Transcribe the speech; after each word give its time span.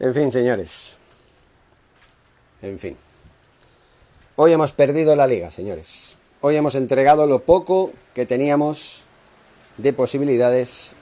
En 0.00 0.12
fin, 0.12 0.32
señores. 0.32 0.96
En 2.62 2.78
fin. 2.78 2.96
Hoy 4.36 4.52
hemos 4.52 4.72
perdido 4.72 5.14
la 5.14 5.26
liga, 5.26 5.50
señores. 5.50 6.18
Hoy 6.40 6.56
hemos 6.56 6.74
entregado 6.74 7.26
lo 7.26 7.40
poco 7.40 7.92
que 8.12 8.26
teníamos 8.26 9.04
de 9.76 9.92
posibilidades 9.92 10.96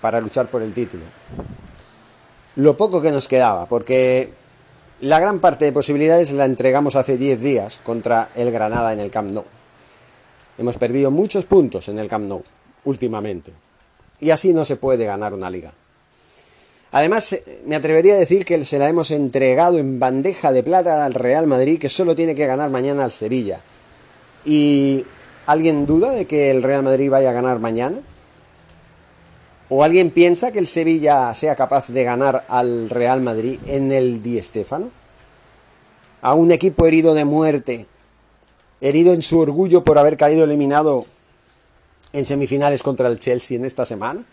para 0.00 0.20
luchar 0.20 0.46
por 0.46 0.62
el 0.62 0.72
título. 0.72 1.04
Lo 2.56 2.76
poco 2.76 3.02
que 3.02 3.12
nos 3.12 3.28
quedaba, 3.28 3.66
porque 3.66 4.30
la 5.00 5.20
gran 5.20 5.40
parte 5.40 5.66
de 5.66 5.72
posibilidades 5.72 6.32
la 6.32 6.46
entregamos 6.46 6.96
hace 6.96 7.16
10 7.16 7.40
días 7.40 7.80
contra 7.84 8.30
el 8.34 8.50
Granada 8.50 8.92
en 8.92 9.00
el 9.00 9.10
Camp 9.10 9.30
Nou. 9.30 9.44
Hemos 10.58 10.76
perdido 10.76 11.10
muchos 11.10 11.44
puntos 11.44 11.88
en 11.88 11.98
el 11.98 12.08
Camp 12.08 12.26
Nou 12.26 12.42
últimamente. 12.84 13.52
Y 14.20 14.30
así 14.30 14.52
no 14.52 14.64
se 14.64 14.76
puede 14.76 15.04
ganar 15.04 15.32
una 15.32 15.48
liga. 15.48 15.72
Además, 16.92 17.36
me 17.66 17.76
atrevería 17.76 18.14
a 18.14 18.18
decir 18.18 18.44
que 18.44 18.64
se 18.64 18.78
la 18.78 18.88
hemos 18.88 19.12
entregado 19.12 19.78
en 19.78 20.00
bandeja 20.00 20.50
de 20.50 20.64
plata 20.64 21.04
al 21.04 21.14
Real 21.14 21.46
Madrid, 21.46 21.78
que 21.78 21.88
solo 21.88 22.16
tiene 22.16 22.34
que 22.34 22.46
ganar 22.46 22.70
mañana 22.70 23.04
al 23.04 23.12
Sevilla. 23.12 23.60
¿Y 24.44 25.04
alguien 25.46 25.86
duda 25.86 26.10
de 26.10 26.24
que 26.26 26.50
el 26.50 26.62
Real 26.64 26.82
Madrid 26.82 27.10
vaya 27.10 27.30
a 27.30 27.34
ganar 27.34 27.60
mañana? 27.60 27.98
¿O 29.68 29.84
alguien 29.84 30.10
piensa 30.10 30.50
que 30.50 30.58
el 30.58 30.66
Sevilla 30.66 31.32
sea 31.32 31.54
capaz 31.54 31.88
de 31.88 32.02
ganar 32.02 32.44
al 32.48 32.90
Real 32.90 33.20
Madrid 33.20 33.60
en 33.66 33.92
el 33.92 34.20
Di 34.20 34.42
Stéfano? 34.42 34.90
A 36.22 36.34
un 36.34 36.50
equipo 36.50 36.86
herido 36.88 37.14
de 37.14 37.24
muerte, 37.24 37.86
herido 38.80 39.12
en 39.12 39.22
su 39.22 39.38
orgullo 39.38 39.84
por 39.84 39.96
haber 39.96 40.16
caído 40.16 40.42
eliminado 40.42 41.06
en 42.12 42.26
semifinales 42.26 42.82
contra 42.82 43.06
el 43.06 43.20
Chelsea 43.20 43.56
en 43.56 43.64
esta 43.64 43.86
semana. 43.86 44.24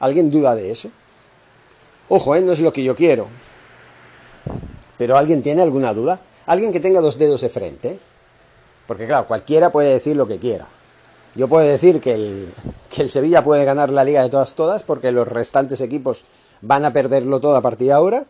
¿Alguien 0.00 0.30
duda 0.30 0.54
de 0.54 0.70
eso? 0.70 0.90
Ojo, 2.08 2.36
¿eh? 2.36 2.40
no 2.40 2.52
es 2.52 2.60
lo 2.60 2.72
que 2.72 2.84
yo 2.84 2.94
quiero. 2.94 3.26
Pero 4.98 5.16
¿alguien 5.16 5.42
tiene 5.42 5.62
alguna 5.62 5.92
duda? 5.92 6.20
Alguien 6.46 6.72
que 6.72 6.80
tenga 6.80 7.00
dos 7.00 7.18
dedos 7.18 7.40
de 7.40 7.48
frente. 7.48 7.98
Porque 8.86 9.06
claro, 9.06 9.26
cualquiera 9.26 9.70
puede 9.70 9.92
decir 9.92 10.16
lo 10.16 10.26
que 10.26 10.38
quiera. 10.38 10.66
Yo 11.34 11.48
puedo 11.48 11.66
decir 11.66 12.00
que 12.00 12.14
el, 12.14 12.52
que 12.88 13.02
el 13.02 13.10
Sevilla 13.10 13.42
puede 13.42 13.64
ganar 13.64 13.90
la 13.90 14.04
liga 14.04 14.22
de 14.22 14.30
todas 14.30 14.54
todas 14.54 14.84
porque 14.84 15.12
los 15.12 15.28
restantes 15.28 15.80
equipos 15.80 16.24
van 16.62 16.84
a 16.84 16.92
perderlo 16.92 17.40
todo 17.40 17.56
a 17.56 17.60
partir 17.60 17.88
de 17.88 17.92
ahora. 17.92 18.24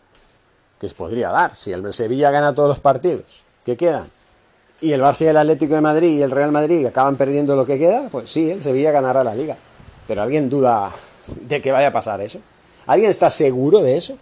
Que 0.80 0.88
se 0.88 0.94
podría 0.94 1.30
dar. 1.30 1.54
Si 1.54 1.72
el 1.72 1.92
Sevilla 1.92 2.30
gana 2.30 2.54
todos 2.54 2.68
los 2.68 2.80
partidos 2.80 3.44
que 3.64 3.76
quedan 3.76 4.10
y 4.80 4.92
el 4.92 5.00
Barça 5.00 5.22
y 5.22 5.28
el 5.28 5.36
Atlético 5.36 5.74
de 5.74 5.80
Madrid 5.80 6.18
y 6.18 6.22
el 6.22 6.30
Real 6.30 6.52
Madrid 6.52 6.84
acaban 6.84 7.16
perdiendo 7.16 7.56
lo 7.56 7.64
que 7.64 7.78
queda, 7.78 8.08
pues 8.10 8.30
sí, 8.30 8.50
el 8.50 8.62
Sevilla 8.62 8.92
ganará 8.92 9.24
la 9.24 9.34
liga. 9.34 9.56
Pero 10.06 10.22
¿alguien 10.22 10.48
duda 10.48 10.92
de 11.42 11.60
que 11.60 11.72
vaya 11.72 11.88
a 11.88 11.92
pasar 11.92 12.20
eso? 12.20 12.40
¿Alguien 12.86 13.10
está 13.10 13.30
seguro 13.30 13.82
de 13.82 13.96
eso? 13.96 14.16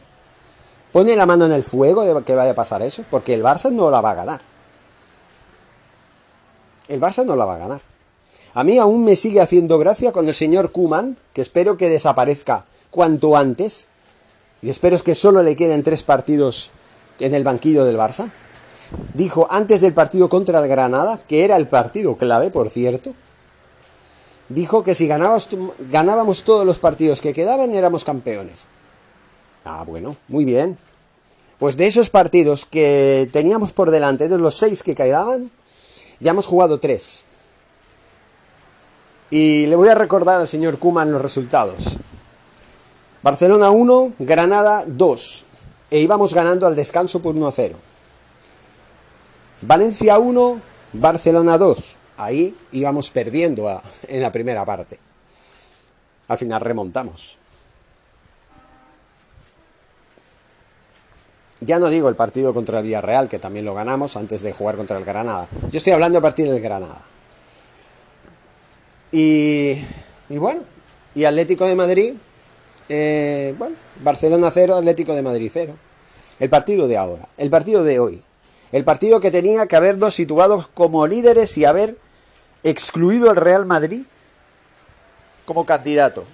Pone 0.92 1.16
la 1.16 1.26
mano 1.26 1.46
en 1.46 1.52
el 1.52 1.64
fuego 1.64 2.02
de 2.02 2.22
que 2.22 2.34
vaya 2.34 2.52
a 2.52 2.54
pasar 2.54 2.82
eso, 2.82 3.04
porque 3.10 3.34
el 3.34 3.42
Barça 3.42 3.70
no 3.70 3.90
la 3.90 4.00
va 4.00 4.12
a 4.12 4.14
ganar. 4.14 4.40
El 6.88 7.00
Barça 7.00 7.24
no 7.24 7.36
la 7.36 7.44
va 7.44 7.54
a 7.54 7.58
ganar. 7.58 7.80
A 8.54 8.62
mí 8.62 8.78
aún 8.78 9.04
me 9.04 9.16
sigue 9.16 9.40
haciendo 9.40 9.78
gracia 9.78 10.12
con 10.12 10.28
el 10.28 10.34
señor 10.34 10.70
Kuman, 10.70 11.16
que 11.32 11.42
espero 11.42 11.76
que 11.76 11.88
desaparezca 11.88 12.64
cuanto 12.90 13.36
antes, 13.36 13.88
y 14.62 14.70
espero 14.70 14.98
que 15.00 15.14
solo 15.14 15.42
le 15.42 15.56
queden 15.56 15.82
tres 15.82 16.04
partidos 16.04 16.70
en 17.18 17.34
el 17.34 17.42
banquillo 17.42 17.84
del 17.84 17.98
Barça 17.98 18.30
dijo 19.14 19.46
antes 19.50 19.80
del 19.80 19.94
partido 19.94 20.28
contra 20.28 20.60
el 20.60 20.68
Granada, 20.68 21.20
que 21.26 21.44
era 21.44 21.56
el 21.56 21.68
partido 21.68 22.16
clave, 22.16 22.50
por 22.50 22.70
cierto, 22.70 23.14
dijo 24.48 24.82
que 24.82 24.94
si 24.94 25.06
ganábamos, 25.06 26.42
todos 26.44 26.66
los 26.66 26.78
partidos 26.78 27.20
que 27.20 27.32
quedaban 27.32 27.72
éramos 27.72 28.04
campeones. 28.04 28.66
Ah, 29.64 29.84
bueno, 29.86 30.16
muy 30.28 30.44
bien. 30.44 30.76
Pues 31.58 31.76
de 31.76 31.86
esos 31.86 32.10
partidos 32.10 32.66
que 32.66 33.28
teníamos 33.32 33.72
por 33.72 33.90
delante, 33.90 34.28
de 34.28 34.38
los 34.38 34.56
seis 34.56 34.82
que 34.82 34.94
quedaban, 34.94 35.50
ya 36.20 36.32
hemos 36.32 36.46
jugado 36.46 36.80
tres. 36.80 37.24
Y 39.30 39.66
le 39.66 39.76
voy 39.76 39.88
a 39.88 39.94
recordar 39.94 40.40
al 40.40 40.48
señor 40.48 40.78
Kuman 40.78 41.10
los 41.10 41.22
resultados. 41.22 41.98
Barcelona 43.22 43.70
1, 43.70 44.12
Granada 44.18 44.84
2. 44.86 45.44
E 45.90 46.00
íbamos 46.00 46.34
ganando 46.34 46.66
al 46.66 46.76
descanso 46.76 47.22
por 47.22 47.34
1 47.34 47.46
a 47.46 47.52
0. 47.52 47.76
Valencia 49.62 50.18
1, 50.18 50.60
Barcelona 50.92 51.56
2. 51.56 51.96
Ahí 52.16 52.54
íbamos 52.72 53.10
perdiendo 53.10 53.82
en 54.08 54.22
la 54.22 54.30
primera 54.30 54.64
parte. 54.64 54.98
Al 56.28 56.38
final 56.38 56.60
remontamos. 56.60 57.38
Ya 61.60 61.78
no 61.78 61.88
digo 61.88 62.08
el 62.08 62.14
partido 62.14 62.52
contra 62.52 62.78
el 62.78 62.84
Villarreal, 62.84 63.28
que 63.28 63.38
también 63.38 63.64
lo 63.64 63.74
ganamos 63.74 64.16
antes 64.16 64.42
de 64.42 64.52
jugar 64.52 64.76
contra 64.76 64.98
el 64.98 65.04
Granada. 65.04 65.48
Yo 65.70 65.78
estoy 65.78 65.92
hablando 65.92 66.18
a 66.18 66.22
partir 66.22 66.48
del 66.48 66.60
Granada. 66.60 67.02
Y, 69.10 69.78
y 70.28 70.38
bueno, 70.38 70.62
y 71.14 71.24
Atlético 71.24 71.66
de 71.66 71.76
Madrid, 71.76 72.14
eh, 72.88 73.54
bueno, 73.56 73.76
Barcelona 74.02 74.50
0, 74.52 74.76
Atlético 74.76 75.14
de 75.14 75.22
Madrid 75.22 75.50
0. 75.52 75.74
El 76.40 76.50
partido 76.50 76.88
de 76.88 76.96
ahora, 76.96 77.28
el 77.38 77.48
partido 77.50 77.84
de 77.84 77.98
hoy. 77.98 78.22
El 78.72 78.84
partido 78.84 79.20
que 79.20 79.30
tenía 79.30 79.66
que 79.66 79.76
habernos 79.76 80.14
situados 80.14 80.68
como 80.68 81.06
líderes 81.06 81.56
y 81.56 81.64
haber 81.64 81.96
excluido 82.64 83.30
al 83.30 83.36
Real 83.36 83.66
Madrid 83.66 84.02
como 85.44 85.64
candidato. 85.64 86.24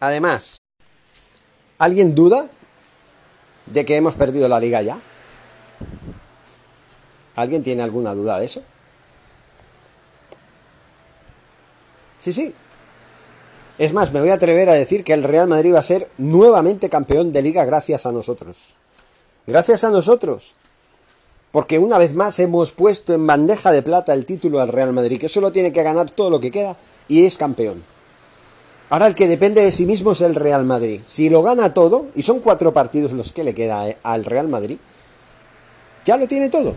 Además, 0.00 0.58
¿alguien 1.78 2.14
duda 2.14 2.48
de 3.66 3.84
que 3.84 3.96
hemos 3.96 4.14
perdido 4.14 4.48
la 4.48 4.58
liga 4.58 4.82
ya? 4.82 4.98
¿Alguien 7.36 7.62
tiene 7.62 7.82
alguna 7.82 8.14
duda 8.14 8.38
de 8.38 8.46
eso? 8.46 8.62
Sí, 12.18 12.32
sí. 12.32 12.54
Es 13.78 13.92
más, 13.92 14.10
me 14.12 14.20
voy 14.20 14.30
a 14.30 14.34
atrever 14.34 14.70
a 14.70 14.74
decir 14.74 15.04
que 15.04 15.12
el 15.12 15.22
Real 15.22 15.46
Madrid 15.46 15.74
va 15.74 15.80
a 15.80 15.82
ser 15.82 16.10
nuevamente 16.16 16.88
campeón 16.88 17.32
de 17.32 17.42
liga 17.42 17.64
gracias 17.66 18.06
a 18.06 18.12
nosotros. 18.12 18.76
Gracias 19.46 19.84
a 19.84 19.90
nosotros. 19.90 20.56
Porque 21.56 21.78
una 21.78 21.96
vez 21.96 22.12
más 22.12 22.38
hemos 22.38 22.70
puesto 22.70 23.14
en 23.14 23.26
bandeja 23.26 23.72
de 23.72 23.80
plata 23.80 24.12
el 24.12 24.26
título 24.26 24.60
al 24.60 24.68
Real 24.68 24.92
Madrid, 24.92 25.18
que 25.18 25.30
solo 25.30 25.52
tiene 25.52 25.72
que 25.72 25.82
ganar 25.82 26.10
todo 26.10 26.28
lo 26.28 26.38
que 26.38 26.50
queda 26.50 26.76
y 27.08 27.24
es 27.24 27.38
campeón. 27.38 27.82
Ahora 28.90 29.06
el 29.06 29.14
que 29.14 29.26
depende 29.26 29.62
de 29.62 29.72
sí 29.72 29.86
mismo 29.86 30.12
es 30.12 30.20
el 30.20 30.34
Real 30.34 30.66
Madrid. 30.66 31.00
Si 31.06 31.30
lo 31.30 31.42
gana 31.42 31.72
todo, 31.72 32.08
y 32.14 32.24
son 32.24 32.40
cuatro 32.40 32.74
partidos 32.74 33.12
los 33.12 33.32
que 33.32 33.42
le 33.42 33.54
queda 33.54 33.88
eh, 33.88 33.96
al 34.02 34.26
Real 34.26 34.48
Madrid, 34.48 34.76
ya 36.04 36.18
lo 36.18 36.28
tiene 36.28 36.50
todo. 36.50 36.74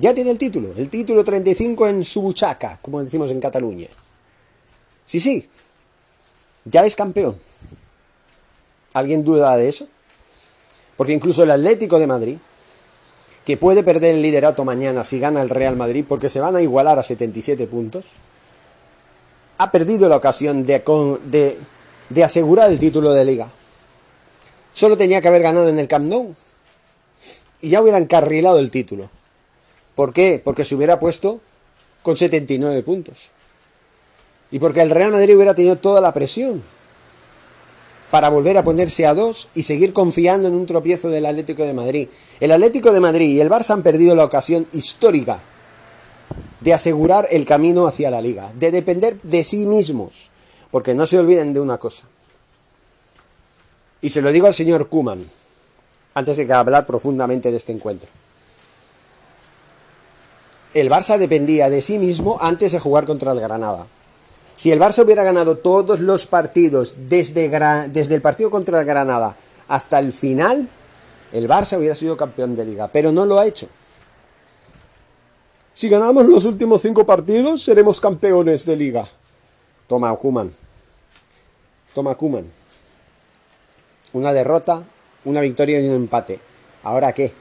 Ya 0.00 0.12
tiene 0.12 0.32
el 0.32 0.38
título. 0.38 0.72
El 0.76 0.90
título 0.90 1.22
35 1.22 1.86
en 1.86 2.04
su 2.04 2.20
buchaca, 2.20 2.80
como 2.82 3.00
decimos 3.00 3.30
en 3.30 3.38
Cataluña. 3.38 3.86
Sí, 5.06 5.20
sí. 5.20 5.48
Ya 6.64 6.84
es 6.84 6.96
campeón. 6.96 7.38
¿Alguien 8.92 9.22
duda 9.22 9.56
de 9.56 9.68
eso? 9.68 9.86
Porque 10.96 11.12
incluso 11.12 11.44
el 11.44 11.52
Atlético 11.52 12.00
de 12.00 12.08
Madrid, 12.08 12.38
que 13.44 13.56
puede 13.56 13.82
perder 13.82 14.14
el 14.14 14.22
liderato 14.22 14.64
mañana 14.64 15.04
si 15.04 15.18
gana 15.18 15.42
el 15.42 15.50
Real 15.50 15.76
Madrid, 15.76 16.04
porque 16.08 16.30
se 16.30 16.40
van 16.40 16.56
a 16.56 16.62
igualar 16.62 16.98
a 16.98 17.02
77 17.02 17.66
puntos, 17.66 18.06
ha 19.58 19.70
perdido 19.70 20.08
la 20.08 20.16
ocasión 20.16 20.64
de, 20.64 20.82
de, 22.08 22.24
asegurar 22.24 22.70
el 22.70 22.78
título 22.78 23.12
de 23.12 23.24
liga. 23.24 23.48
Solo 24.72 24.96
tenía 24.96 25.20
que 25.20 25.28
haber 25.28 25.42
ganado 25.42 25.68
en 25.68 25.78
el 25.78 25.86
Camp 25.86 26.08
Nou 26.08 26.34
y 27.60 27.68
ya 27.68 27.80
hubiera 27.80 27.98
encarrilado 27.98 28.58
el 28.58 28.70
título. 28.70 29.10
¿Por 29.94 30.12
qué? 30.12 30.40
Porque 30.42 30.64
se 30.64 30.74
hubiera 30.74 30.98
puesto 30.98 31.40
con 32.02 32.16
79 32.16 32.82
puntos. 32.82 33.30
Y 34.50 34.58
porque 34.58 34.82
el 34.82 34.90
Real 34.90 35.12
Madrid 35.12 35.36
hubiera 35.36 35.54
tenido 35.54 35.76
toda 35.76 36.00
la 36.00 36.12
presión 36.12 36.62
para 38.10 38.28
volver 38.28 38.56
a 38.58 38.64
ponerse 38.64 39.06
a 39.06 39.14
dos 39.14 39.48
y 39.54 39.62
seguir 39.62 39.92
confiando 39.92 40.48
en 40.48 40.54
un 40.54 40.66
tropiezo 40.66 41.08
del 41.08 41.26
Atlético 41.26 41.64
de 41.64 41.72
Madrid. 41.72 42.08
El 42.40 42.52
Atlético 42.52 42.92
de 42.92 43.00
Madrid 43.00 43.30
y 43.30 43.40
el 43.40 43.50
Barça 43.50 43.70
han 43.70 43.82
perdido 43.82 44.14
la 44.14 44.24
ocasión 44.24 44.66
histórica 44.72 45.38
de 46.60 46.72
asegurar 46.72 47.28
el 47.30 47.44
camino 47.44 47.86
hacia 47.86 48.10
la 48.10 48.22
liga, 48.22 48.50
de 48.54 48.70
depender 48.70 49.20
de 49.22 49.44
sí 49.44 49.66
mismos, 49.66 50.30
porque 50.70 50.94
no 50.94 51.06
se 51.06 51.18
olviden 51.18 51.52
de 51.52 51.60
una 51.60 51.78
cosa. 51.78 52.06
Y 54.00 54.10
se 54.10 54.22
lo 54.22 54.32
digo 54.32 54.46
al 54.46 54.54
señor 54.54 54.88
Kuman, 54.88 55.28
antes 56.14 56.36
de 56.36 56.46
que 56.46 56.52
hablar 56.52 56.86
profundamente 56.86 57.50
de 57.50 57.56
este 57.56 57.72
encuentro. 57.72 58.08
El 60.72 60.90
Barça 60.90 61.18
dependía 61.18 61.70
de 61.70 61.82
sí 61.82 61.98
mismo 61.98 62.38
antes 62.40 62.72
de 62.72 62.80
jugar 62.80 63.06
contra 63.06 63.32
el 63.32 63.40
Granada. 63.40 63.86
Si 64.56 64.70
el 64.70 64.80
Barça 64.80 65.04
hubiera 65.04 65.24
ganado 65.24 65.58
todos 65.58 66.00
los 66.00 66.26
partidos 66.26 66.94
desde, 67.08 67.48
desde 67.88 68.14
el 68.14 68.20
partido 68.20 68.50
contra 68.50 68.80
el 68.80 68.86
Granada 68.86 69.36
hasta 69.68 69.98
el 69.98 70.12
final, 70.12 70.68
el 71.32 71.48
Barça 71.48 71.78
hubiera 71.78 71.94
sido 71.94 72.16
campeón 72.16 72.54
de 72.54 72.64
liga, 72.64 72.88
pero 72.88 73.10
no 73.10 73.26
lo 73.26 73.38
ha 73.38 73.46
hecho. 73.46 73.68
Si 75.74 75.88
ganamos 75.88 76.26
los 76.26 76.44
últimos 76.44 76.82
cinco 76.82 77.04
partidos, 77.04 77.64
seremos 77.64 78.00
campeones 78.00 78.64
de 78.64 78.76
liga. 78.76 79.08
Toma, 79.88 80.14
Kuman. 80.14 80.52
Toma, 81.92 82.14
Kuman. 82.14 82.44
una 84.12 84.32
derrota, 84.32 84.84
una 85.24 85.40
victoria 85.40 85.80
y 85.80 85.88
un 85.88 85.96
empate. 85.96 86.38
¿Ahora 86.84 87.12
qué? 87.12 87.32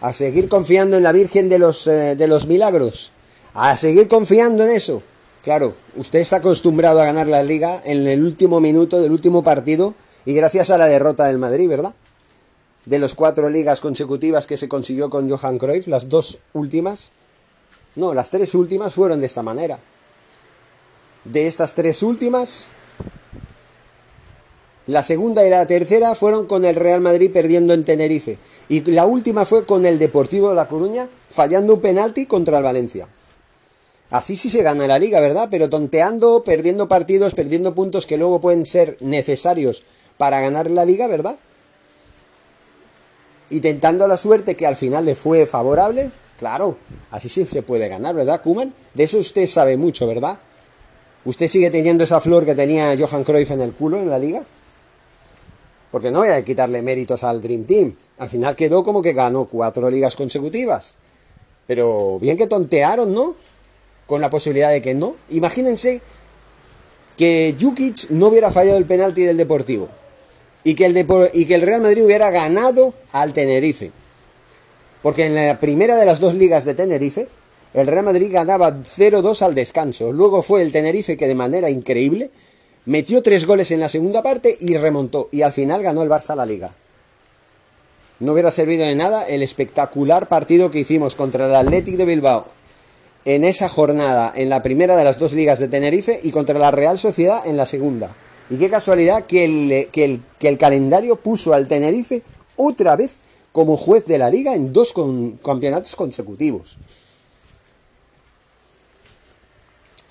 ¿A 0.00 0.12
seguir 0.12 0.48
confiando 0.48 0.96
en 0.96 1.04
la 1.04 1.12
Virgen 1.12 1.48
de 1.48 1.60
los, 1.60 1.86
eh, 1.86 2.16
de 2.16 2.26
los 2.26 2.46
Milagros? 2.48 3.12
¿A 3.54 3.76
seguir 3.76 4.08
confiando 4.08 4.64
en 4.64 4.70
eso? 4.70 5.02
Claro, 5.42 5.74
usted 5.96 6.18
está 6.18 6.36
acostumbrado 6.36 7.00
a 7.00 7.04
ganar 7.04 7.26
la 7.26 7.42
liga 7.42 7.80
en 7.84 8.06
el 8.06 8.22
último 8.22 8.60
minuto 8.60 9.00
del 9.00 9.12
último 9.12 9.42
partido 9.42 9.94
y 10.24 10.34
gracias 10.34 10.70
a 10.70 10.78
la 10.78 10.86
derrota 10.86 11.26
del 11.26 11.38
Madrid, 11.38 11.68
¿verdad? 11.68 11.94
De 12.86 12.98
las 12.98 13.14
cuatro 13.14 13.48
ligas 13.48 13.80
consecutivas 13.80 14.46
que 14.46 14.56
se 14.56 14.68
consiguió 14.68 15.10
con 15.10 15.28
Johan 15.30 15.58
Cruyff, 15.58 15.86
las 15.86 16.08
dos 16.08 16.38
últimas, 16.54 17.12
no, 17.94 18.14
las 18.14 18.30
tres 18.30 18.54
últimas 18.54 18.94
fueron 18.94 19.20
de 19.20 19.26
esta 19.26 19.42
manera. 19.42 19.78
De 21.24 21.46
estas 21.46 21.74
tres 21.74 22.02
últimas, 22.02 22.70
la 24.86 25.02
segunda 25.02 25.46
y 25.46 25.50
la 25.50 25.66
tercera 25.66 26.14
fueron 26.14 26.46
con 26.46 26.64
el 26.64 26.74
Real 26.74 27.00
Madrid 27.00 27.30
perdiendo 27.32 27.74
en 27.74 27.84
Tenerife. 27.84 28.38
Y 28.68 28.80
la 28.90 29.04
última 29.04 29.44
fue 29.44 29.66
con 29.66 29.84
el 29.84 29.98
Deportivo 29.98 30.48
de 30.48 30.54
La 30.54 30.68
Coruña 30.68 31.08
fallando 31.30 31.74
un 31.74 31.80
penalti 31.80 32.26
contra 32.26 32.58
el 32.58 32.64
Valencia. 32.64 33.06
Así 34.10 34.36
sí 34.36 34.48
se 34.48 34.62
gana 34.62 34.86
la 34.86 34.98
liga, 34.98 35.20
¿verdad? 35.20 35.48
Pero 35.50 35.68
tonteando, 35.68 36.42
perdiendo 36.42 36.88
partidos, 36.88 37.34
perdiendo 37.34 37.74
puntos 37.74 38.06
que 38.06 38.16
luego 38.16 38.40
pueden 38.40 38.64
ser 38.64 38.96
necesarios 39.00 39.84
para 40.16 40.40
ganar 40.40 40.70
la 40.70 40.84
liga, 40.84 41.06
¿verdad? 41.06 41.36
Y 43.50 43.60
tentando 43.60 44.08
la 44.08 44.16
suerte 44.16 44.54
que 44.54 44.66
al 44.66 44.76
final 44.76 45.04
le 45.04 45.14
fue 45.14 45.46
favorable, 45.46 46.10
claro, 46.38 46.76
así 47.10 47.28
sí 47.28 47.46
se 47.46 47.62
puede 47.62 47.88
ganar, 47.88 48.14
¿verdad, 48.14 48.42
Kuman? 48.42 48.72
De 48.94 49.04
eso 49.04 49.18
usted 49.18 49.46
sabe 49.46 49.76
mucho, 49.76 50.06
¿verdad? 50.06 50.38
¿Usted 51.24 51.48
sigue 51.48 51.70
teniendo 51.70 52.04
esa 52.04 52.20
flor 52.20 52.44
que 52.44 52.54
tenía 52.54 52.96
Johan 52.98 53.24
Cruyff 53.24 53.50
en 53.50 53.60
el 53.60 53.72
culo 53.72 53.98
en 53.98 54.08
la 54.08 54.18
liga? 54.18 54.42
Porque 55.90 56.10
no 56.10 56.20
voy 56.20 56.28
a 56.28 56.44
quitarle 56.44 56.82
méritos 56.82 57.24
al 57.24 57.40
Dream 57.40 57.64
Team. 57.64 57.94
Al 58.18 58.28
final 58.28 58.56
quedó 58.56 58.84
como 58.84 59.02
que 59.02 59.12
ganó 59.12 59.46
cuatro 59.46 59.90
ligas 59.90 60.16
consecutivas. 60.16 60.96
Pero 61.66 62.18
bien 62.18 62.36
que 62.36 62.46
tontearon, 62.46 63.12
¿no? 63.12 63.34
Con 64.08 64.20
la 64.20 64.30
posibilidad 64.30 64.70
de 64.70 64.82
que 64.82 64.94
no. 64.94 65.14
Imagínense 65.28 66.00
que 67.18 67.54
Jukic 67.60 68.08
no 68.08 68.28
hubiera 68.28 68.50
fallado 68.50 68.78
el 68.78 68.86
penalti 68.86 69.22
del 69.22 69.36
Deportivo. 69.36 69.88
Y 70.64 70.74
que 70.74 70.86
el, 70.86 71.62
Real 71.62 71.82
Madrid 71.82 72.04
hubiera 72.04 72.30
ganado 72.30 72.94
al 73.12 73.34
Tenerife. 73.34 73.92
Porque 75.02 75.26
en 75.26 75.34
la 75.34 75.60
primera 75.60 75.96
de 75.96 76.06
las 76.06 76.20
dos 76.20 76.34
ligas 76.34 76.64
de 76.64 76.74
Tenerife, 76.74 77.28
el 77.74 77.86
Real 77.86 78.04
Madrid 78.04 78.30
ganaba 78.32 78.72
0-2 78.72 79.42
al 79.42 79.54
descanso. 79.54 80.10
Luego 80.12 80.42
fue 80.42 80.62
el 80.62 80.72
Tenerife 80.72 81.18
que 81.18 81.28
de 81.28 81.34
manera 81.34 81.68
increíble 81.68 82.30
metió 82.86 83.22
tres 83.22 83.44
goles 83.44 83.70
en 83.72 83.80
la 83.80 83.90
segunda 83.90 84.22
parte 84.22 84.56
y 84.58 84.76
remontó. 84.78 85.28
Y 85.30 85.42
al 85.42 85.52
final 85.52 85.82
ganó 85.82 86.02
el 86.02 86.08
Barça 86.08 86.34
la 86.34 86.46
liga. 86.46 86.72
No 88.20 88.32
hubiera 88.32 88.50
servido 88.50 88.86
de 88.86 88.96
nada 88.96 89.28
el 89.28 89.42
espectacular 89.42 90.28
partido 90.28 90.70
que 90.70 90.80
hicimos 90.80 91.14
contra 91.14 91.46
el 91.46 91.54
Athletic 91.54 91.96
de 91.96 92.04
Bilbao 92.04 92.57
en 93.28 93.44
esa 93.44 93.68
jornada, 93.68 94.32
en 94.34 94.48
la 94.48 94.62
primera 94.62 94.96
de 94.96 95.04
las 95.04 95.18
dos 95.18 95.34
ligas 95.34 95.58
de 95.58 95.68
Tenerife, 95.68 96.18
y 96.22 96.30
contra 96.30 96.58
la 96.58 96.70
Real 96.70 96.98
Sociedad 96.98 97.46
en 97.46 97.58
la 97.58 97.66
segunda. 97.66 98.10
Y 98.48 98.56
qué 98.56 98.70
casualidad 98.70 99.26
que 99.26 99.44
el, 99.44 100.22
el 100.40 100.58
calendario 100.58 101.16
puso 101.16 101.52
al 101.52 101.68
Tenerife 101.68 102.22
otra 102.56 102.96
vez 102.96 103.18
como 103.52 103.76
juez 103.76 104.06
de 104.06 104.16
la 104.16 104.30
liga 104.30 104.54
en 104.54 104.72
dos 104.72 104.94
campeonatos 105.44 105.94
consecutivos. 105.94 106.78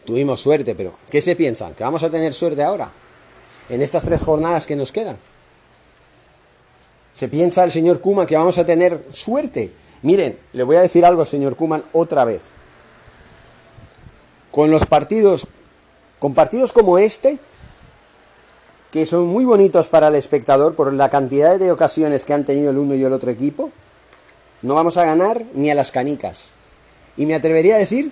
Tuvimos 0.05 0.39
suerte, 0.39 0.75
pero 0.75 0.93
¿qué 1.09 1.19
se 1.19 1.35
piensan? 1.35 1.73
¿Que 1.73 1.83
vamos 1.83 2.03
a 2.03 2.11
tener 2.11 2.35
suerte 2.35 2.61
ahora? 2.61 2.91
En 3.67 3.81
estas 3.81 4.05
tres 4.05 4.21
jornadas 4.21 4.67
que 4.67 4.75
nos 4.75 4.91
quedan. 4.91 5.17
¿Se 7.13 7.29
piensa 7.29 7.63
el 7.63 7.71
señor 7.71 7.99
Kuman 7.99 8.27
que 8.27 8.37
vamos 8.37 8.59
a 8.59 8.65
tener 8.65 9.03
suerte? 9.09 9.71
Miren, 10.03 10.37
le 10.53 10.61
voy 10.61 10.75
a 10.75 10.81
decir 10.81 11.03
algo, 11.03 11.25
señor 11.25 11.55
Kuman, 11.55 11.83
otra 11.93 12.23
vez. 12.23 12.41
Con 14.57 14.71
los 14.71 14.87
partidos, 14.87 15.45
con 16.17 16.33
partidos 16.33 16.73
como 16.73 16.97
este, 16.97 17.37
que 18.89 19.05
son 19.05 19.27
muy 19.27 19.45
bonitos 19.45 19.87
para 19.87 20.07
el 20.07 20.15
espectador 20.15 20.73
por 20.73 20.91
la 20.93 21.11
cantidad 21.11 21.59
de 21.59 21.71
ocasiones 21.71 22.25
que 22.25 22.33
han 22.33 22.43
tenido 22.43 22.71
el 22.71 22.79
uno 22.79 22.95
y 22.95 23.03
el 23.03 23.13
otro 23.13 23.29
equipo, 23.29 23.69
no 24.63 24.73
vamos 24.73 24.97
a 24.97 25.05
ganar 25.05 25.43
ni 25.53 25.69
a 25.69 25.75
las 25.75 25.91
canicas. 25.91 26.53
Y 27.17 27.27
me 27.27 27.35
atrevería 27.35 27.75
a 27.75 27.77
decir 27.77 28.11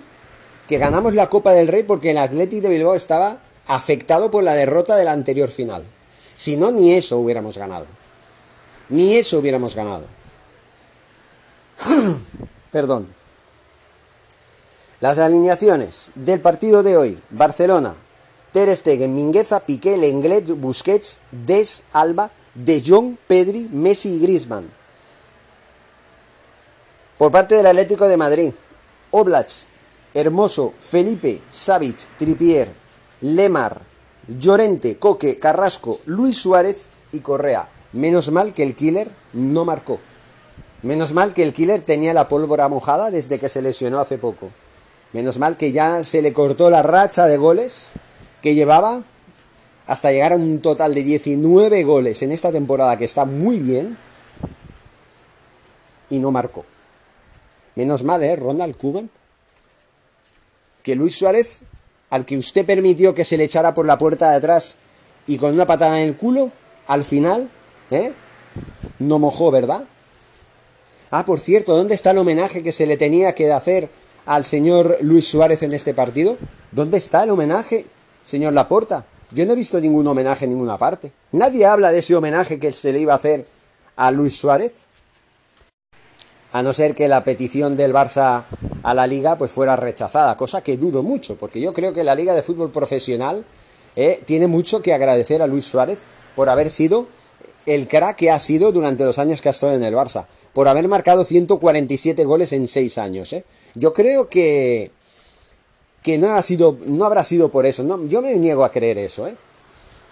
que 0.68 0.78
ganamos 0.78 1.14
la 1.14 1.28
Copa 1.28 1.52
del 1.52 1.66
Rey 1.66 1.82
porque 1.82 2.12
el 2.12 2.18
Athletic 2.18 2.62
de 2.62 2.68
Bilbao 2.68 2.94
estaba 2.94 3.38
afectado 3.66 4.30
por 4.30 4.44
la 4.44 4.54
derrota 4.54 4.94
de 4.94 5.04
la 5.04 5.14
anterior 5.14 5.48
final. 5.48 5.82
Si 6.36 6.56
no, 6.56 6.70
ni 6.70 6.92
eso 6.92 7.18
hubiéramos 7.18 7.58
ganado. 7.58 7.86
Ni 8.88 9.16
eso 9.16 9.40
hubiéramos 9.40 9.74
ganado. 9.74 10.06
Perdón. 12.70 13.25
Las 15.06 15.20
alineaciones 15.20 16.10
del 16.16 16.40
partido 16.40 16.82
de 16.82 16.96
hoy. 16.96 17.16
Barcelona. 17.30 17.94
Ter 18.50 18.74
Stegen, 18.74 19.14
Mingueza, 19.14 19.60
Piqué, 19.60 19.96
Lenglet, 19.96 20.46
Busquets, 20.58 21.20
Des, 21.30 21.84
Alba, 21.92 22.32
De 22.56 22.82
Jong, 22.84 23.16
Pedri, 23.28 23.68
Messi 23.70 24.16
y 24.16 24.18
Griezmann. 24.18 24.68
Por 27.18 27.30
parte 27.30 27.54
del 27.54 27.66
Atlético 27.66 28.08
de 28.08 28.16
Madrid. 28.16 28.52
Oblach, 29.12 29.52
Hermoso, 30.12 30.74
Felipe, 30.76 31.40
Savic, 31.52 31.98
Tripier, 32.18 32.72
Lemar, 33.20 33.82
Llorente, 34.26 34.98
Coque, 34.98 35.38
Carrasco, 35.38 36.00
Luis 36.06 36.36
Suárez 36.36 36.88
y 37.12 37.20
Correa. 37.20 37.68
Menos 37.92 38.32
mal 38.32 38.52
que 38.52 38.64
el 38.64 38.74
killer 38.74 39.08
no 39.32 39.64
marcó. 39.64 40.00
Menos 40.82 41.12
mal 41.12 41.32
que 41.32 41.44
el 41.44 41.52
killer 41.52 41.82
tenía 41.82 42.12
la 42.12 42.26
pólvora 42.26 42.66
mojada 42.66 43.12
desde 43.12 43.38
que 43.38 43.48
se 43.48 43.62
lesionó 43.62 44.00
hace 44.00 44.18
poco. 44.18 44.50
Menos 45.16 45.38
mal 45.38 45.56
que 45.56 45.72
ya 45.72 46.04
se 46.04 46.20
le 46.20 46.34
cortó 46.34 46.68
la 46.68 46.82
racha 46.82 47.24
de 47.24 47.38
goles 47.38 47.92
que 48.42 48.54
llevaba 48.54 49.02
hasta 49.86 50.12
llegar 50.12 50.34
a 50.34 50.36
un 50.36 50.60
total 50.60 50.92
de 50.92 51.04
19 51.04 51.84
goles 51.84 52.20
en 52.20 52.32
esta 52.32 52.52
temporada 52.52 52.98
que 52.98 53.06
está 53.06 53.24
muy 53.24 53.58
bien 53.58 53.96
y 56.10 56.18
no 56.18 56.32
marcó. 56.32 56.66
Menos 57.76 58.04
mal, 58.04 58.22
¿eh? 58.22 58.36
Ronald 58.36 58.76
Cuban 58.76 59.08
que 60.82 60.94
Luis 60.94 61.16
Suárez, 61.16 61.60
al 62.10 62.26
que 62.26 62.36
usted 62.36 62.66
permitió 62.66 63.14
que 63.14 63.24
se 63.24 63.38
le 63.38 63.44
echara 63.44 63.72
por 63.72 63.86
la 63.86 63.96
puerta 63.96 64.32
de 64.32 64.36
atrás 64.36 64.76
y 65.26 65.38
con 65.38 65.54
una 65.54 65.66
patada 65.66 65.98
en 66.02 66.08
el 66.08 66.16
culo, 66.18 66.52
al 66.88 67.04
final, 67.04 67.48
¿eh? 67.90 68.12
No 68.98 69.18
mojó, 69.18 69.50
¿verdad? 69.50 69.86
Ah, 71.10 71.24
por 71.24 71.40
cierto, 71.40 71.74
¿dónde 71.74 71.94
está 71.94 72.10
el 72.10 72.18
homenaje 72.18 72.62
que 72.62 72.72
se 72.72 72.84
le 72.84 72.98
tenía 72.98 73.34
que 73.34 73.50
hacer 73.50 73.88
al 74.26 74.44
señor 74.44 74.98
Luis 75.00 75.26
Suárez 75.26 75.62
en 75.62 75.72
este 75.72 75.94
partido? 75.94 76.36
¿Dónde 76.72 76.98
está 76.98 77.24
el 77.24 77.30
homenaje, 77.30 77.86
señor 78.24 78.52
Laporta? 78.52 79.06
Yo 79.32 79.46
no 79.46 79.54
he 79.54 79.56
visto 79.56 79.80
ningún 79.80 80.06
homenaje 80.06 80.44
en 80.44 80.50
ninguna 80.50 80.78
parte. 80.78 81.12
Nadie 81.32 81.66
habla 81.66 81.90
de 81.90 81.98
ese 81.98 82.14
homenaje 82.14 82.58
que 82.58 82.70
se 82.72 82.92
le 82.92 83.00
iba 83.00 83.12
a 83.12 83.16
hacer 83.16 83.46
a 83.96 84.10
Luis 84.10 84.36
Suárez 84.36 84.86
a 86.52 86.62
no 86.62 86.72
ser 86.72 86.94
que 86.94 87.06
la 87.06 87.22
petición 87.22 87.76
del 87.76 87.92
Barça 87.92 88.44
a 88.82 88.94
la 88.94 89.06
liga 89.06 89.36
pues 89.36 89.50
fuera 89.50 89.76
rechazada, 89.76 90.38
cosa 90.38 90.62
que 90.62 90.78
dudo 90.78 91.02
mucho, 91.02 91.36
porque 91.36 91.60
yo 91.60 91.74
creo 91.74 91.92
que 91.92 92.02
la 92.02 92.14
liga 92.14 92.32
de 92.32 92.42
fútbol 92.42 92.70
profesional 92.70 93.44
eh, 93.94 94.22
tiene 94.24 94.46
mucho 94.46 94.80
que 94.80 94.94
agradecer 94.94 95.42
a 95.42 95.46
Luis 95.46 95.66
Suárez 95.66 95.98
por 96.34 96.48
haber 96.48 96.70
sido 96.70 97.08
el 97.66 97.88
crack 97.88 98.16
que 98.16 98.30
ha 98.30 98.38
sido 98.38 98.72
durante 98.72 99.04
los 99.04 99.18
años 99.18 99.42
que 99.42 99.48
ha 99.48 99.50
estado 99.50 99.74
en 99.74 99.82
el 99.82 99.94
Barça, 99.94 100.24
por 100.56 100.68
haber 100.68 100.88
marcado 100.88 101.22
147 101.22 102.24
goles 102.24 102.50
en 102.54 102.66
6 102.66 102.96
años. 102.96 103.30
Eh. 103.34 103.44
Yo 103.74 103.92
creo 103.92 104.30
que 104.30 104.90
que 106.02 106.16
no 106.16 106.30
ha 106.30 106.42
sido 106.42 106.78
no 106.86 107.04
habrá 107.04 107.24
sido 107.24 107.50
por 107.50 107.66
eso, 107.66 107.84
no, 107.84 108.02
yo 108.06 108.22
me 108.22 108.34
niego 108.36 108.64
a 108.64 108.70
creer 108.70 108.96
eso, 108.96 109.26
¿eh? 109.26 109.36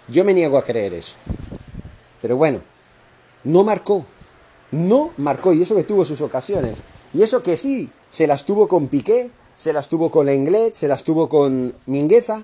Yo 0.07 0.23
me 0.23 0.35
niego 0.35 0.59
a 0.59 0.63
creer 0.63 0.93
eso. 0.93 1.15
Pero 2.21 2.37
bueno, 2.37 2.61
no 3.43 3.63
marcó, 3.63 4.05
no 4.69 5.13
marcó, 5.17 5.51
y 5.51 5.63
eso 5.63 5.75
que 5.75 5.83
tuvo 5.83 6.05
sus 6.05 6.21
ocasiones. 6.21 6.83
Y 7.11 7.23
eso 7.23 7.41
que 7.41 7.57
sí, 7.57 7.89
se 8.11 8.27
las 8.27 8.45
tuvo 8.45 8.67
con 8.67 8.87
Piqué, 8.87 9.31
se 9.57 9.73
las 9.73 9.87
tuvo 9.87 10.11
con 10.11 10.27
Lenglet, 10.27 10.75
se 10.75 10.87
las 10.87 11.03
tuvo 11.03 11.27
con 11.27 11.73
Mingueza. 11.87 12.43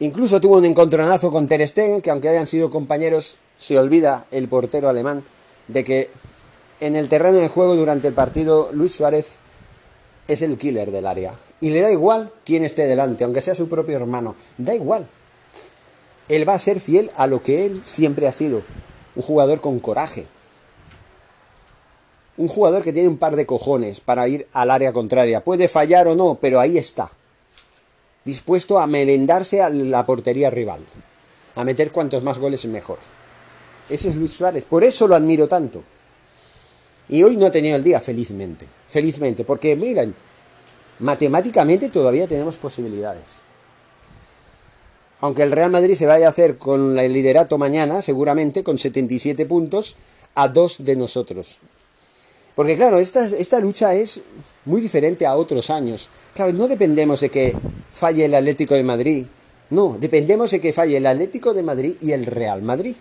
Incluso 0.00 0.42
tuvo 0.42 0.58
un 0.58 0.66
encontronazo 0.66 1.30
con 1.30 1.48
Ter 1.48 1.66
Stegen, 1.66 2.02
que 2.02 2.10
aunque 2.10 2.28
hayan 2.28 2.46
sido 2.46 2.68
compañeros, 2.68 3.38
se 3.56 3.78
olvida 3.78 4.26
el 4.30 4.46
portero 4.46 4.90
alemán 4.90 5.24
de 5.68 5.82
que 5.82 6.10
en 6.80 6.96
el 6.96 7.08
terreno 7.08 7.38
de 7.38 7.48
juego 7.48 7.74
durante 7.74 8.08
el 8.08 8.14
partido 8.14 8.70
Luis 8.72 8.94
Suárez 8.94 9.38
es 10.28 10.42
el 10.42 10.58
killer 10.58 10.90
del 10.90 11.06
área. 11.06 11.34
Y 11.60 11.70
le 11.70 11.80
da 11.80 11.90
igual 11.90 12.30
quién 12.44 12.64
esté 12.64 12.86
delante, 12.86 13.24
aunque 13.24 13.40
sea 13.40 13.54
su 13.54 13.68
propio 13.68 13.96
hermano. 13.96 14.34
Da 14.58 14.74
igual. 14.74 15.06
Él 16.28 16.48
va 16.48 16.54
a 16.54 16.58
ser 16.58 16.80
fiel 16.80 17.10
a 17.16 17.26
lo 17.26 17.42
que 17.42 17.66
él 17.66 17.80
siempre 17.84 18.26
ha 18.26 18.32
sido. 18.32 18.62
Un 19.14 19.22
jugador 19.22 19.60
con 19.60 19.80
coraje, 19.80 20.26
un 22.36 22.48
jugador 22.48 22.82
que 22.82 22.92
tiene 22.92 23.08
un 23.08 23.18
par 23.18 23.36
de 23.36 23.46
cojones 23.46 24.00
para 24.00 24.28
ir 24.28 24.46
al 24.52 24.70
área 24.70 24.92
contraria. 24.92 25.42
Puede 25.42 25.68
fallar 25.68 26.08
o 26.08 26.14
no, 26.14 26.38
pero 26.40 26.60
ahí 26.60 26.76
está. 26.76 27.10
Dispuesto 28.24 28.78
a 28.78 28.86
merendarse 28.86 29.62
a 29.62 29.70
la 29.70 30.04
portería 30.04 30.50
rival. 30.50 30.80
A 31.54 31.64
meter 31.64 31.92
cuantos 31.92 32.22
más 32.22 32.38
goles 32.38 32.66
mejor. 32.66 32.98
Ese 33.88 34.10
es 34.10 34.16
Luis 34.16 34.34
Suárez. 34.34 34.64
Por 34.64 34.84
eso 34.84 35.06
lo 35.08 35.16
admiro 35.16 35.48
tanto. 35.48 35.82
Y 37.08 37.22
hoy 37.22 37.36
no 37.36 37.46
ha 37.46 37.52
tenido 37.52 37.76
el 37.76 37.84
día, 37.84 38.00
felizmente. 38.00 38.66
Felizmente, 38.88 39.44
porque 39.44 39.76
miren, 39.76 40.14
matemáticamente 40.98 41.88
todavía 41.88 42.26
tenemos 42.26 42.56
posibilidades. 42.56 43.42
Aunque 45.20 45.42
el 45.42 45.52
Real 45.52 45.70
Madrid 45.70 45.94
se 45.94 46.06
vaya 46.06 46.26
a 46.26 46.30
hacer 46.30 46.58
con 46.58 46.98
el 46.98 47.12
liderato 47.12 47.58
mañana, 47.58 48.02
seguramente 48.02 48.62
con 48.62 48.78
77 48.78 49.46
puntos 49.46 49.96
a 50.34 50.48
dos 50.48 50.84
de 50.84 50.96
nosotros. 50.96 51.60
Porque 52.54 52.76
claro, 52.76 52.98
esta, 52.98 53.24
esta 53.26 53.60
lucha 53.60 53.94
es 53.94 54.22
muy 54.64 54.80
diferente 54.80 55.26
a 55.26 55.36
otros 55.36 55.70
años. 55.70 56.08
Claro, 56.34 56.52
no 56.52 56.68
dependemos 56.68 57.20
de 57.20 57.28
que 57.28 57.56
falle 57.92 58.24
el 58.24 58.34
Atlético 58.34 58.74
de 58.74 58.82
Madrid. 58.82 59.26
No, 59.70 59.96
dependemos 59.98 60.50
de 60.50 60.60
que 60.60 60.72
falle 60.72 60.96
el 60.96 61.06
Atlético 61.06 61.54
de 61.54 61.62
Madrid 61.62 61.96
y 62.00 62.12
el 62.12 62.24
Real 62.24 62.62
Madrid. 62.62 62.96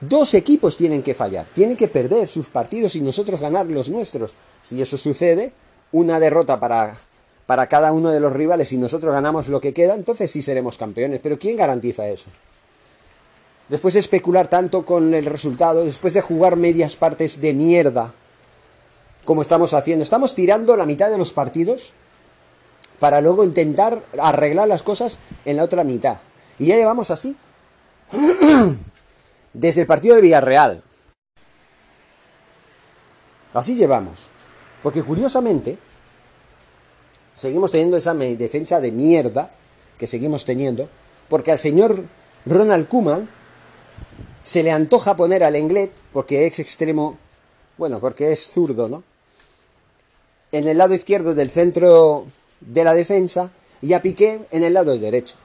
Dos 0.00 0.32
equipos 0.32 0.78
tienen 0.78 1.02
que 1.02 1.14
fallar, 1.14 1.44
tienen 1.54 1.76
que 1.76 1.88
perder 1.88 2.26
sus 2.26 2.48
partidos 2.48 2.96
y 2.96 3.02
nosotros 3.02 3.40
ganar 3.40 3.66
los 3.66 3.90
nuestros. 3.90 4.34
Si 4.62 4.80
eso 4.80 4.96
sucede, 4.96 5.52
una 5.92 6.18
derrota 6.18 6.58
para, 6.58 6.96
para 7.44 7.66
cada 7.66 7.92
uno 7.92 8.10
de 8.10 8.20
los 8.20 8.32
rivales 8.32 8.72
y 8.72 8.78
nosotros 8.78 9.12
ganamos 9.12 9.48
lo 9.48 9.60
que 9.60 9.74
queda, 9.74 9.94
entonces 9.94 10.30
sí 10.30 10.40
seremos 10.40 10.78
campeones. 10.78 11.20
Pero 11.22 11.38
¿quién 11.38 11.56
garantiza 11.56 12.08
eso? 12.08 12.30
Después 13.68 13.94
de 13.94 14.00
especular 14.00 14.48
tanto 14.48 14.86
con 14.86 15.12
el 15.12 15.26
resultado, 15.26 15.84
después 15.84 16.14
de 16.14 16.22
jugar 16.22 16.56
medias 16.56 16.96
partes 16.96 17.40
de 17.40 17.52
mierda, 17.52 18.12
como 19.26 19.42
estamos 19.42 19.74
haciendo, 19.74 20.02
estamos 20.02 20.34
tirando 20.34 20.76
la 20.76 20.86
mitad 20.86 21.10
de 21.10 21.18
los 21.18 21.32
partidos 21.32 21.92
para 22.98 23.20
luego 23.20 23.44
intentar 23.44 24.02
arreglar 24.18 24.66
las 24.66 24.82
cosas 24.82 25.20
en 25.44 25.56
la 25.56 25.64
otra 25.64 25.84
mitad. 25.84 26.16
Y 26.58 26.66
ya 26.66 26.76
llevamos 26.76 27.10
así. 27.10 27.36
desde 29.52 29.82
el 29.82 29.86
partido 29.86 30.16
de 30.16 30.22
Villarreal. 30.22 30.82
Así 33.52 33.74
llevamos. 33.74 34.30
Porque 34.82 35.02
curiosamente, 35.02 35.78
seguimos 37.34 37.70
teniendo 37.70 37.96
esa 37.96 38.14
defensa 38.14 38.80
de 38.80 38.92
mierda 38.92 39.50
que 39.98 40.06
seguimos 40.06 40.44
teniendo, 40.44 40.88
porque 41.28 41.52
al 41.52 41.58
señor 41.58 42.02
Ronald 42.46 42.88
Kuman 42.88 43.28
se 44.42 44.62
le 44.62 44.70
antoja 44.70 45.16
poner 45.16 45.44
al 45.44 45.56
Englet, 45.56 45.92
porque 46.12 46.46
es 46.46 46.58
extremo, 46.58 47.18
bueno, 47.76 48.00
porque 48.00 48.32
es 48.32 48.48
zurdo, 48.48 48.88
¿no? 48.88 49.04
En 50.52 50.66
el 50.66 50.78
lado 50.78 50.94
izquierdo 50.94 51.34
del 51.34 51.50
centro 51.50 52.26
de 52.60 52.84
la 52.84 52.94
defensa 52.94 53.52
y 53.82 53.92
a 53.92 54.02
Piqué 54.02 54.46
en 54.50 54.62
el 54.62 54.72
lado 54.72 54.96
derecho. 54.98 55.36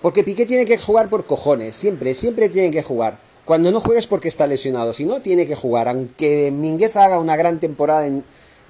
Porque 0.00 0.24
Piqué 0.24 0.46
tiene 0.46 0.64
que 0.64 0.78
jugar 0.78 1.08
por 1.08 1.26
cojones, 1.26 1.76
siempre, 1.76 2.14
siempre 2.14 2.48
tiene 2.48 2.70
que 2.70 2.82
jugar. 2.82 3.18
Cuando 3.44 3.72
no 3.72 3.80
juegues 3.80 4.06
porque 4.06 4.28
está 4.28 4.46
lesionado, 4.46 4.92
si 4.92 5.04
no, 5.04 5.20
tiene 5.20 5.46
que 5.46 5.56
jugar, 5.56 5.88
aunque 5.88 6.52
Mingueza 6.52 7.04
haga 7.04 7.18
una 7.18 7.36
gran 7.36 7.58
temporada 7.58 8.08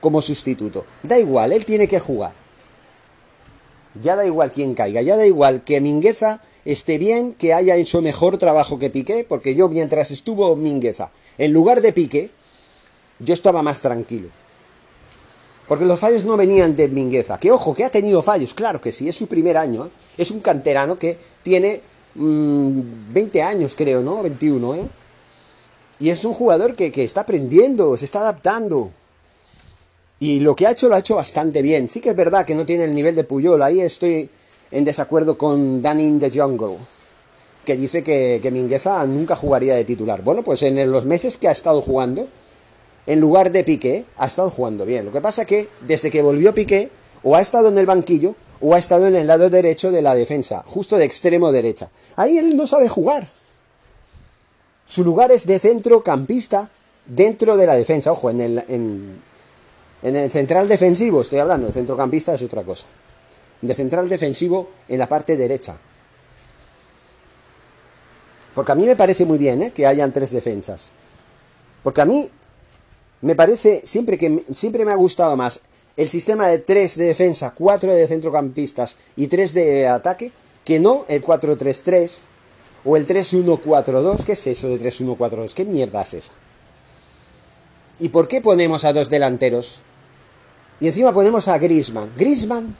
como 0.01 0.23
sustituto. 0.23 0.87
Da 1.03 1.19
igual, 1.19 1.53
él 1.53 1.65
tiene 1.65 1.87
que 1.87 2.01
jugar. 2.01 2.33
Ya 4.01 4.17
da 4.17 4.25
igual 4.25 4.51
quién 4.51 4.75
caiga, 4.75 5.03
ya 5.03 5.17
da 5.17 5.27
igual 5.27 5.63
que 5.63 5.81
Mingueza 5.83 6.41
esté 6.65 6.97
bien, 6.97 7.35
que 7.35 7.53
haya 7.53 7.77
hecho 7.77 8.01
mejor 8.01 8.39
trabajo 8.39 8.79
que 8.79 8.89
Piqué, 8.89 9.27
porque 9.29 9.55
yo 9.55 9.69
mientras 9.69 10.11
estuvo 10.11 10.57
Mingueza, 10.57 11.11
en 11.37 11.53
lugar 11.53 11.83
de 11.83 11.93
Piqué, 11.93 12.31
yo 13.19 13.35
estaba 13.35 13.63
más 13.63 13.83
tranquilo. 13.83 14.29
Porque 15.69 15.85
los 15.85 16.01
fallos 16.01 16.25
no 16.25 16.37
venían 16.37 16.77
de 16.77 16.89
Mingueza. 16.89 17.39
Que 17.39 17.51
ojo, 17.51 17.75
que 17.75 17.85
ha 17.85 17.91
tenido 17.91 18.23
fallos, 18.23 18.55
claro 18.55 18.81
que 18.81 18.93
sí, 18.93 19.09
es 19.09 19.17
su 19.17 19.27
primer 19.27 19.57
año. 19.57 19.87
¿eh? 19.87 19.91
Es 20.19 20.31
un 20.31 20.41
canterano 20.41 20.99
que 20.99 21.19
tiene 21.43 21.81
20 22.15 23.39
mm, 23.39 23.47
años 23.47 23.75
creo, 23.75 24.03
¿no? 24.03 24.23
21, 24.23 24.75
¿eh? 24.75 24.89
Y 25.99 26.11
es 26.11 26.25
un 26.25 26.35
jugador 26.35 26.75
que, 26.75 26.93
está 27.05 27.21
aprendiendo, 27.21 27.97
se 27.97 28.05
está 28.05 28.21
adaptando. 28.21 28.91
Y 30.19 30.41
lo 30.41 30.57
que 30.57 30.67
ha 30.67 30.73
hecho 30.73 30.89
lo 30.89 30.97
ha 30.97 30.99
hecho 30.99 31.17
bastante 31.17 31.63
bien. 31.63 31.89
Sí 31.89 32.01
que 32.01 32.11
es 32.11 32.17
verdad 32.17 32.45
que 32.45 32.57
no 32.57 32.67
tiene 32.67 32.85
el 32.85 32.95
nivel 32.95 33.15
de 33.15 33.23
Puyol. 33.25 33.63
Ahí 33.63 33.81
estoy 33.81 34.29
en 34.73 34.85
desacuerdo 34.85 35.39
con 35.39 35.81
Danny 35.81 36.05
in 36.05 36.19
the 36.19 36.31
Jungle, 36.31 36.77
que 37.65 37.77
dice 37.77 38.03
que, 38.03 38.41
que 38.43 38.51
Mingueza 38.51 39.07
nunca 39.07 39.37
jugaría 39.37 39.75
de 39.75 39.85
titular. 39.85 40.23
Bueno, 40.23 40.43
pues 40.43 40.65
en 40.65 40.91
los 40.91 41.05
meses 41.05 41.37
que 41.37 41.47
ha 41.47 41.53
estado 41.53 41.81
jugando, 41.83 42.27
en 43.07 43.21
lugar 43.21 43.53
de 43.53 43.63
Piqué, 43.63 44.05
ha 44.17 44.27
estado 44.27 44.51
jugando 44.51 44.85
bien. 44.85 45.05
Lo 45.05 45.13
que 45.13 45.21
pasa 45.21 45.45
que 45.45 45.69
desde 45.87 46.11
que 46.11 46.23
volvió 46.23 46.53
Piqué, 46.53 46.91
o 47.23 47.37
ha 47.37 47.41
estado 47.41 47.69
en 47.69 47.79
el 47.79 47.87
banquillo, 47.87 48.35
o 48.63 48.75
ha 48.75 48.79
estado 48.79 49.09
en 49.09 49.17
el 49.17 49.27
lado 49.27 49.51
derecho 49.51 49.91
de 49.91 50.03
la 50.03 50.15
defensa, 50.15 50.63
justo 50.65 50.97
de 50.97 51.05
extremo 51.05 51.51
derecha. 51.51 51.91
Ahí 52.17 52.39
él 52.39 52.57
no 52.57 52.67
sabe 52.67 52.89
jugar. 52.89 53.29
Su 54.87 55.05
lugar 55.05 55.33
es 55.33 55.47
de 55.47 55.59
centrocampista 55.59 56.71
dentro 57.05 57.57
de 57.57 57.67
la 57.67 57.75
defensa. 57.75 58.13
Ojo, 58.13 58.31
en 58.31 58.41
el, 58.41 58.59
en, 58.69 60.17
el 60.17 60.31
central 60.31 60.69
defensivo 60.69 61.23
estoy 61.23 61.41
hablando, 61.41 61.67
de 61.67 61.73
centrocampista 61.73 62.35
es 62.35 62.43
otra 62.43 62.63
cosa. 62.63 62.87
De 63.61 63.75
central 63.75 64.09
defensivo 64.09 64.71
en 64.89 64.99
la 64.99 65.09
parte 65.09 65.37
derecha. 65.37 65.77
Porque 68.55 68.73
a 68.73 68.75
mí 68.75 68.85
me 68.85 68.97
parece 68.97 69.25
muy 69.27 69.39
bien 69.39 69.63
¿eh? 69.63 69.73
que 69.73 69.87
hayan 69.87 70.13
tres 70.13 70.31
defensas. 70.31 70.93
Porque 71.83 72.01
a 72.01 72.05
mí 72.05 72.31
me 73.23 73.35
parece, 73.35 73.83
siempre, 73.85 74.19
que, 74.19 74.45
siempre 74.53 74.85
me 74.85 74.93
ha 74.93 74.97
gustado 74.97 75.37
más 75.37 75.63
el 75.97 76.09
sistema 76.09 76.49
de 76.49 76.59
3 76.59 76.97
de 76.97 77.05
defensa, 77.07 77.53
4 77.55 77.95
de 77.95 78.07
centrocampistas 78.07 78.97
y 79.17 79.27
3 79.27 79.55
de 79.55 79.89
ataque, 79.89 80.33
que 80.65 80.81
no 80.81 81.05
el 81.09 81.23
4-3-3 81.23 82.23
o 82.85 82.97
el 82.97 83.07
3-1-4-2. 83.07 84.25
¿Qué 84.25 84.33
es 84.33 84.47
eso 84.47 84.69
de 84.69 84.81
3-1-4-2? 84.81 85.53
¿Qué 85.53 85.65
mierda 85.65 86.03
es 86.03 86.15
esa? 86.15 86.33
¿Y 87.99 88.09
por 88.09 88.27
qué 88.29 88.41
ponemos 88.41 88.85
a 88.85 88.93
dos 88.93 89.11
delanteros? 89.11 89.81
Y 90.81 90.89
encima 90.89 91.13
ponemos 91.13 91.47
a 91.49 91.59
Grisman. 91.59 92.11
Grisman, 92.17 92.77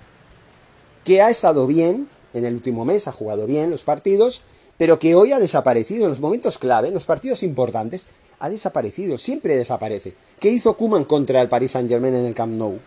que 1.05 1.23
ha 1.23 1.31
estado 1.31 1.67
bien 1.67 2.09
en 2.33 2.45
el 2.45 2.55
último 2.55 2.85
mes, 2.85 3.07
ha 3.07 3.13
jugado 3.13 3.47
bien 3.47 3.71
los 3.71 3.85
partidos, 3.85 4.43
pero 4.79 4.99
que 4.99 5.15
hoy 5.15 5.33
ha 5.33 5.39
desaparecido 5.39 6.05
en 6.05 6.09
los 6.09 6.21
momentos 6.21 6.59
clave, 6.59 6.89
en 6.89 6.95
los 6.95 7.05
partidos 7.05 7.43
importantes, 7.43 8.07
ha 8.41 8.49
desaparecido, 8.49 9.19
siempre 9.19 9.57
desaparece. 9.57 10.15
¿Qué 10.41 10.51
hizo 10.51 10.77
Kuman 10.77 11.05
contra 11.05 11.41
el 11.41 11.49
Paris 11.49 11.73
Saint 11.73 11.89
Germain 11.89 12.15
en 12.15 12.27
el 12.27 12.35
Camp 12.35 12.55
Nou? 12.55 12.81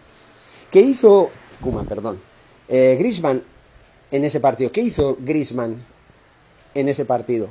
¿Qué 0.69 0.81
hizo 0.81 1.29
Kuman, 1.61 1.85
perdón? 1.85 2.19
Eh, 2.67 2.95
Grisman 2.97 3.43
en 4.11 4.25
ese 4.25 4.39
partido. 4.39 4.71
¿Qué 4.71 4.81
hizo 4.81 5.17
Grisman 5.19 5.81
en 6.73 6.89
ese 6.89 7.05
partido 7.05 7.49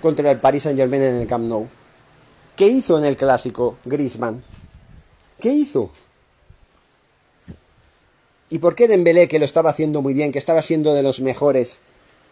contra 0.00 0.30
el 0.30 0.38
Paris 0.38 0.64
Saint 0.64 0.78
Germain 0.78 1.02
en 1.02 1.14
el 1.16 1.26
Camp 1.26 1.44
Nou? 1.44 1.68
¿Qué 2.56 2.66
hizo 2.66 2.98
en 2.98 3.04
el 3.04 3.16
clásico 3.16 3.78
Grisman? 3.84 4.42
¿Qué 5.40 5.50
hizo? 5.50 5.90
¿Y 8.50 8.58
por 8.58 8.74
qué 8.74 8.88
Dembélé, 8.88 9.28
que 9.28 9.38
lo 9.38 9.44
estaba 9.44 9.70
haciendo 9.70 10.02
muy 10.02 10.12
bien, 10.12 10.32
que 10.32 10.38
estaba 10.38 10.60
siendo 10.60 10.92
de 10.92 11.02
los 11.02 11.20
mejores, 11.20 11.82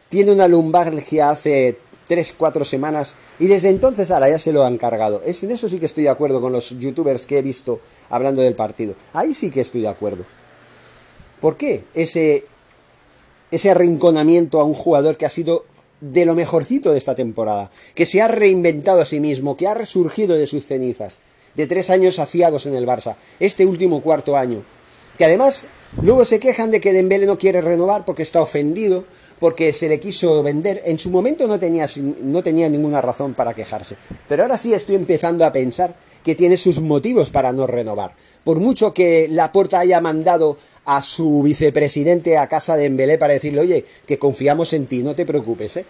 tiene 0.09 0.33
una 0.33 0.49
lumbalgia 0.49 1.31
hace 1.31 1.79
3, 2.09 2.35
4 2.37 2.65
semanas 2.65 3.15
y 3.39 3.47
desde 3.47 3.69
entonces 3.69 4.11
ahora 4.11 4.29
ya 4.29 4.39
se 4.39 4.53
lo 4.53 4.65
han 4.65 4.79
cargado. 4.79 5.23
Es, 5.25 5.43
en 5.45 5.53
eso 5.53 5.69
sí 5.69 5.79
que 5.79 5.87
estoy 5.87 6.05
de 6.05 6.11
acuerdo 6.11 6.41
con 6.41 6.53
los 6.53 6.71
youtubers 6.79 7.27
que 7.27 7.39
he 7.39 7.43
visto 7.43 7.81
hablando 8.11 8.43
del 8.43 8.55
partido. 8.55 8.95
Ahí 9.13 9.35
sí 9.35 9.51
que 9.51 9.61
estoy 9.61 9.83
de 9.83 9.89
acuerdo. 9.89 10.25
¿Por 11.41 11.57
qué 11.57 11.85
ese, 11.95 12.45
ese 13.51 13.71
arrinconamiento 13.71 14.61
a 14.61 14.65
un 14.65 14.75
jugador 14.75 15.17
que 15.17 15.27
ha 15.27 15.31
sido 15.31 15.65
de 16.01 16.25
lo 16.25 16.35
mejorcito 16.35 16.93
de 16.93 16.99
esta 16.99 17.15
temporada, 17.15 17.71
que 17.95 18.07
se 18.07 18.23
ha 18.23 18.29
reinventado 18.29 19.01
a 19.01 19.05
sí 19.05 19.21
mismo, 19.21 19.57
que 19.57 19.67
ha 19.67 19.75
resurgido 19.75 20.37
de 20.37 20.47
sus 20.47 20.65
cenizas, 20.65 21.19
de 21.55 21.67
tres 21.67 21.91
años 21.91 22.17
saciados 22.17 22.67
en 22.67 22.75
el 22.75 22.87
Barça, 22.87 23.17
este 23.41 23.67
último 23.67 24.01
cuarto 24.01 24.37
año, 24.37 24.63
que 25.17 25.25
además 25.25 25.67
luego 26.03 26.25
se 26.25 26.39
quejan 26.39 26.71
de 26.71 26.81
que 26.81 26.93
Dembélé 26.93 27.27
no 27.27 27.39
quiere 27.39 27.61
renovar 27.61 28.05
porque 28.05 28.23
está 28.23 28.41
ofendido, 28.41 29.05
porque 29.39 29.73
se 29.73 29.89
le 29.89 30.01
quiso 30.01 30.43
vender. 30.43 30.83
En 30.85 30.99
su 30.99 31.11
momento 31.11 31.47
no 31.47 31.59
tenía, 31.59 31.87
no 32.23 32.43
tenía 32.43 32.69
ninguna 32.69 33.01
razón 33.01 33.35
para 33.35 33.55
quejarse. 33.55 33.97
Pero 34.29 34.43
ahora 34.43 34.59
sí 34.59 34.75
estoy 34.75 34.97
empezando 34.97 35.45
a 35.45 35.53
pensar 35.53 35.95
que 36.25 36.35
tiene 36.35 36.57
sus 36.57 36.81
motivos 36.81 37.31
para 37.31 37.53
no 37.53 37.67
renovar. 37.67 38.15
Por 38.45 38.59
mucho 38.61 38.93
que 38.93 39.29
Laporta 39.31 39.81
haya 39.81 40.01
mandado 40.01 40.59
a 40.85 41.03
su 41.03 41.43
vicepresidente 41.43 42.39
a 42.39 42.49
casa 42.49 42.77
de 42.77 42.87
Embelé 42.87 43.19
para 43.19 43.35
decirle, 43.35 43.61
oye, 43.61 43.85
que 44.07 44.19
confiamos 44.19 44.73
en 44.73 44.87
ti, 44.87 45.03
no 45.03 45.15
te 45.15 45.27
preocupes, 45.27 45.77
¿eh? 45.77 45.87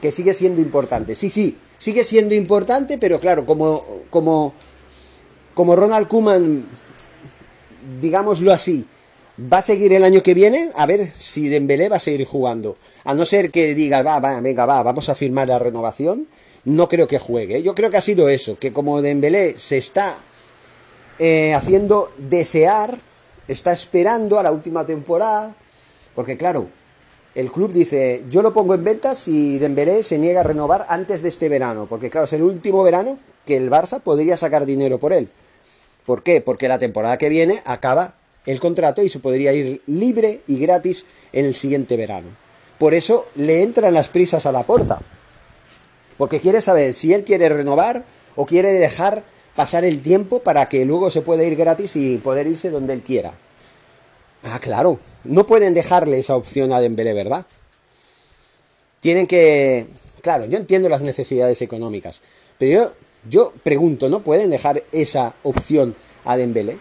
que 0.00 0.12
sigue 0.12 0.32
siendo 0.32 0.60
importante. 0.60 1.14
Sí, 1.14 1.28
sí, 1.28 1.56
sigue 1.78 2.04
siendo 2.04 2.34
importante, 2.34 2.98
pero 2.98 3.20
claro, 3.20 3.44
como, 3.44 3.84
como, 4.10 4.54
como 5.54 5.76
Ronald 5.76 6.08
Kuman, 6.08 6.64
digámoslo 8.00 8.52
así, 8.52 8.86
va 9.40 9.58
a 9.58 9.62
seguir 9.62 9.92
el 9.92 10.04
año 10.04 10.22
que 10.22 10.34
viene, 10.34 10.70
a 10.74 10.86
ver 10.86 11.08
si 11.10 11.48
Dembélé 11.48 11.88
va 11.88 11.96
a 11.96 12.00
seguir 12.00 12.26
jugando. 12.26 12.76
A 13.04 13.14
no 13.14 13.24
ser 13.24 13.50
que 13.50 13.74
diga, 13.74 14.02
va, 14.02 14.18
va, 14.20 14.40
venga, 14.40 14.66
va, 14.66 14.82
vamos 14.82 15.08
a 15.08 15.14
firmar 15.14 15.48
la 15.48 15.58
renovación, 15.58 16.26
no 16.64 16.88
creo 16.88 17.06
que 17.06 17.18
juegue. 17.18 17.62
Yo 17.62 17.74
creo 17.74 17.90
que 17.90 17.96
ha 17.96 18.02
sido 18.02 18.28
eso, 18.28 18.58
que 18.58 18.72
como 18.72 19.00
Dembélé 19.00 19.58
se 19.58 19.78
está 19.78 20.16
eh, 21.18 21.54
haciendo 21.54 22.10
desear, 22.18 22.98
está 23.46 23.72
esperando 23.72 24.38
a 24.38 24.42
la 24.42 24.52
última 24.52 24.84
temporada, 24.84 25.54
porque 26.14 26.36
claro, 26.36 26.66
el 27.34 27.52
club 27.52 27.70
dice, 27.72 28.24
yo 28.28 28.42
lo 28.42 28.52
pongo 28.52 28.74
en 28.74 28.82
venta 28.82 29.14
si 29.14 29.58
Dembélé 29.58 30.02
se 30.02 30.18
niega 30.18 30.40
a 30.40 30.44
renovar 30.44 30.86
antes 30.88 31.22
de 31.22 31.28
este 31.28 31.48
verano, 31.48 31.86
porque 31.88 32.10
claro, 32.10 32.24
es 32.24 32.32
el 32.32 32.42
último 32.42 32.82
verano 32.82 33.18
que 33.46 33.56
el 33.56 33.70
Barça 33.70 34.00
podría 34.00 34.36
sacar 34.36 34.66
dinero 34.66 34.98
por 34.98 35.12
él. 35.12 35.28
¿Por 36.04 36.22
qué? 36.22 36.40
Porque 36.40 36.68
la 36.68 36.78
temporada 36.78 37.18
que 37.18 37.28
viene 37.28 37.62
acaba 37.64 38.14
el 38.46 38.60
contrato 38.60 39.02
y 39.02 39.08
se 39.08 39.18
podría 39.18 39.52
ir 39.52 39.82
libre 39.86 40.40
y 40.46 40.58
gratis 40.58 41.06
en 41.32 41.44
el 41.44 41.54
siguiente 41.54 41.96
verano. 41.96 42.28
Por 42.78 42.94
eso 42.94 43.26
le 43.34 43.62
entran 43.62 43.94
las 43.94 44.08
prisas 44.08 44.46
a 44.46 44.52
la 44.52 44.62
puerta. 44.62 45.00
Porque 46.16 46.40
quiere 46.40 46.60
saber 46.60 46.94
si 46.94 47.12
él 47.12 47.24
quiere 47.24 47.48
renovar 47.48 48.04
o 48.36 48.46
quiere 48.46 48.72
dejar 48.72 49.22
pasar 49.54 49.84
el 49.84 50.00
tiempo 50.02 50.40
para 50.40 50.68
que 50.68 50.84
luego 50.84 51.10
se 51.10 51.22
pueda 51.22 51.44
ir 51.44 51.56
gratis 51.56 51.96
y 51.96 52.18
poder 52.18 52.46
irse 52.46 52.70
donde 52.70 52.92
él 52.92 53.02
quiera. 53.02 53.32
Ah, 54.44 54.60
claro, 54.60 55.00
no 55.24 55.46
pueden 55.46 55.74
dejarle 55.74 56.18
esa 56.18 56.36
opción 56.36 56.72
a 56.72 56.80
Dembélé, 56.80 57.12
¿verdad? 57.12 57.44
Tienen 59.00 59.26
que... 59.26 59.86
Claro, 60.22 60.46
yo 60.46 60.58
entiendo 60.58 60.88
las 60.88 61.02
necesidades 61.02 61.60
económicas, 61.62 62.22
pero 62.58 62.72
yo, 62.72 62.92
yo 63.28 63.52
pregunto, 63.62 64.08
¿no 64.08 64.20
pueden 64.20 64.50
dejar 64.50 64.84
esa 64.92 65.34
opción 65.42 65.94
a 66.24 66.36
Dembélé? 66.36 66.78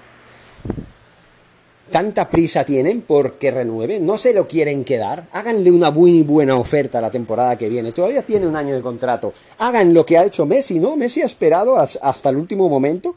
Tanta 1.92 2.30
prisa 2.30 2.64
tienen 2.64 3.02
porque 3.02 3.52
renueve, 3.52 4.00
no 4.00 4.18
se 4.18 4.34
lo 4.34 4.48
quieren 4.48 4.84
quedar, 4.84 5.28
háganle 5.32 5.72
una 5.72 5.92
muy 5.92 6.24
buena 6.24 6.56
oferta 6.56 7.02
la 7.02 7.12
temporada 7.12 7.58
que 7.58 7.70
viene, 7.70 7.92
todavía 7.92 8.22
tiene 8.24 8.48
un 8.48 8.56
año 8.56 8.76
de 8.76 8.82
contrato, 8.82 9.34
hagan 9.60 9.94
lo 9.94 10.06
que 10.06 10.18
ha 10.18 10.26
hecho 10.26 10.46
Messi, 10.46 10.80
¿no? 10.80 10.96
Messi 10.98 11.22
ha 11.22 11.26
esperado 11.26 11.78
hasta 11.78 12.30
el 12.30 12.38
último 12.38 12.70
momento 12.70 13.16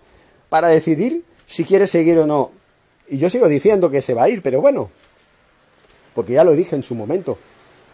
para 0.49 0.69
decidir 0.69 1.25
si 1.47 1.65
quiere 1.65 1.87
seguir 1.87 2.19
o 2.19 2.27
no. 2.27 2.51
Y 3.09 3.19
yo 3.19 3.29
sigo 3.29 3.49
diciendo 3.49 3.91
que 3.91 4.03
se 4.03 4.15
va 4.15 4.25
a 4.25 4.29
ir, 4.29 4.41
pero 4.41 4.61
bueno, 4.61 4.91
porque 6.15 6.35
ya 6.35 6.45
lo 6.45 6.53
dije 6.53 6.77
en 6.77 6.83
su 6.83 6.95
momento, 6.95 7.39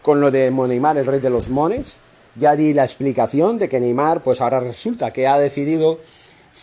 con 0.01 0.21
lo 0.21 0.31
de 0.31 0.51
Neymar, 0.51 0.97
el 0.97 1.05
rey 1.05 1.19
de 1.19 1.29
los 1.29 1.49
mones, 1.49 1.99
ya 2.35 2.55
di 2.55 2.73
la 2.73 2.83
explicación 2.83 3.57
de 3.57 3.67
que 3.67 3.79
Neymar, 3.79 4.21
pues 4.21 4.41
ahora 4.41 4.59
resulta 4.59 5.11
que 5.11 5.27
ha 5.27 5.39
decidido 5.39 5.99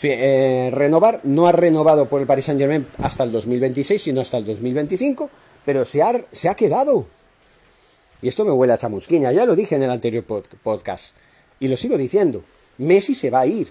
eh, 0.03 0.71
renovar, 0.73 1.21
no 1.23 1.47
ha 1.47 1.53
renovado 1.53 2.09
por 2.09 2.21
el 2.21 2.27
Paris 2.27 2.47
Saint 2.47 2.61
Germain 2.61 2.87
hasta 2.99 3.25
el 3.25 3.33
2026, 3.33 4.03
sino 4.03 4.21
hasta 4.21 4.39
el 4.39 4.45
2025, 4.45 5.31
pero 5.65 5.85
se 5.85 6.03
ha, 6.03 6.13
se 6.31 6.49
ha 6.49 6.55
quedado. 6.55 7.07
Y 8.21 8.29
esto 8.29 8.45
me 8.45 8.51
huele 8.51 8.73
a 8.73 8.79
chamusquiña, 8.79 9.33
ya 9.33 9.47
lo 9.47 9.55
dije 9.55 9.77
en 9.77 9.83
el 9.83 9.91
anterior 9.91 10.25
podcast, 10.25 11.17
y 11.61 11.69
lo 11.69 11.77
sigo 11.77 11.97
diciendo, 11.97 12.43
Messi 12.79 13.15
se 13.15 13.31
va 13.31 13.41
a 13.41 13.47
ir. 13.47 13.71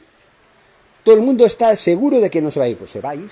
Todo 1.03 1.15
el 1.15 1.22
mundo 1.22 1.46
está 1.46 1.75
seguro 1.75 2.20
de 2.22 2.30
que 2.30 2.42
no 2.42 2.51
se 2.51 2.60
va 2.60 2.65
a 2.65 2.70
ir, 2.70 2.77
pues 2.77 2.92
se 2.92 3.01
va 3.01 3.10
a 3.10 3.15
ir. 3.15 3.30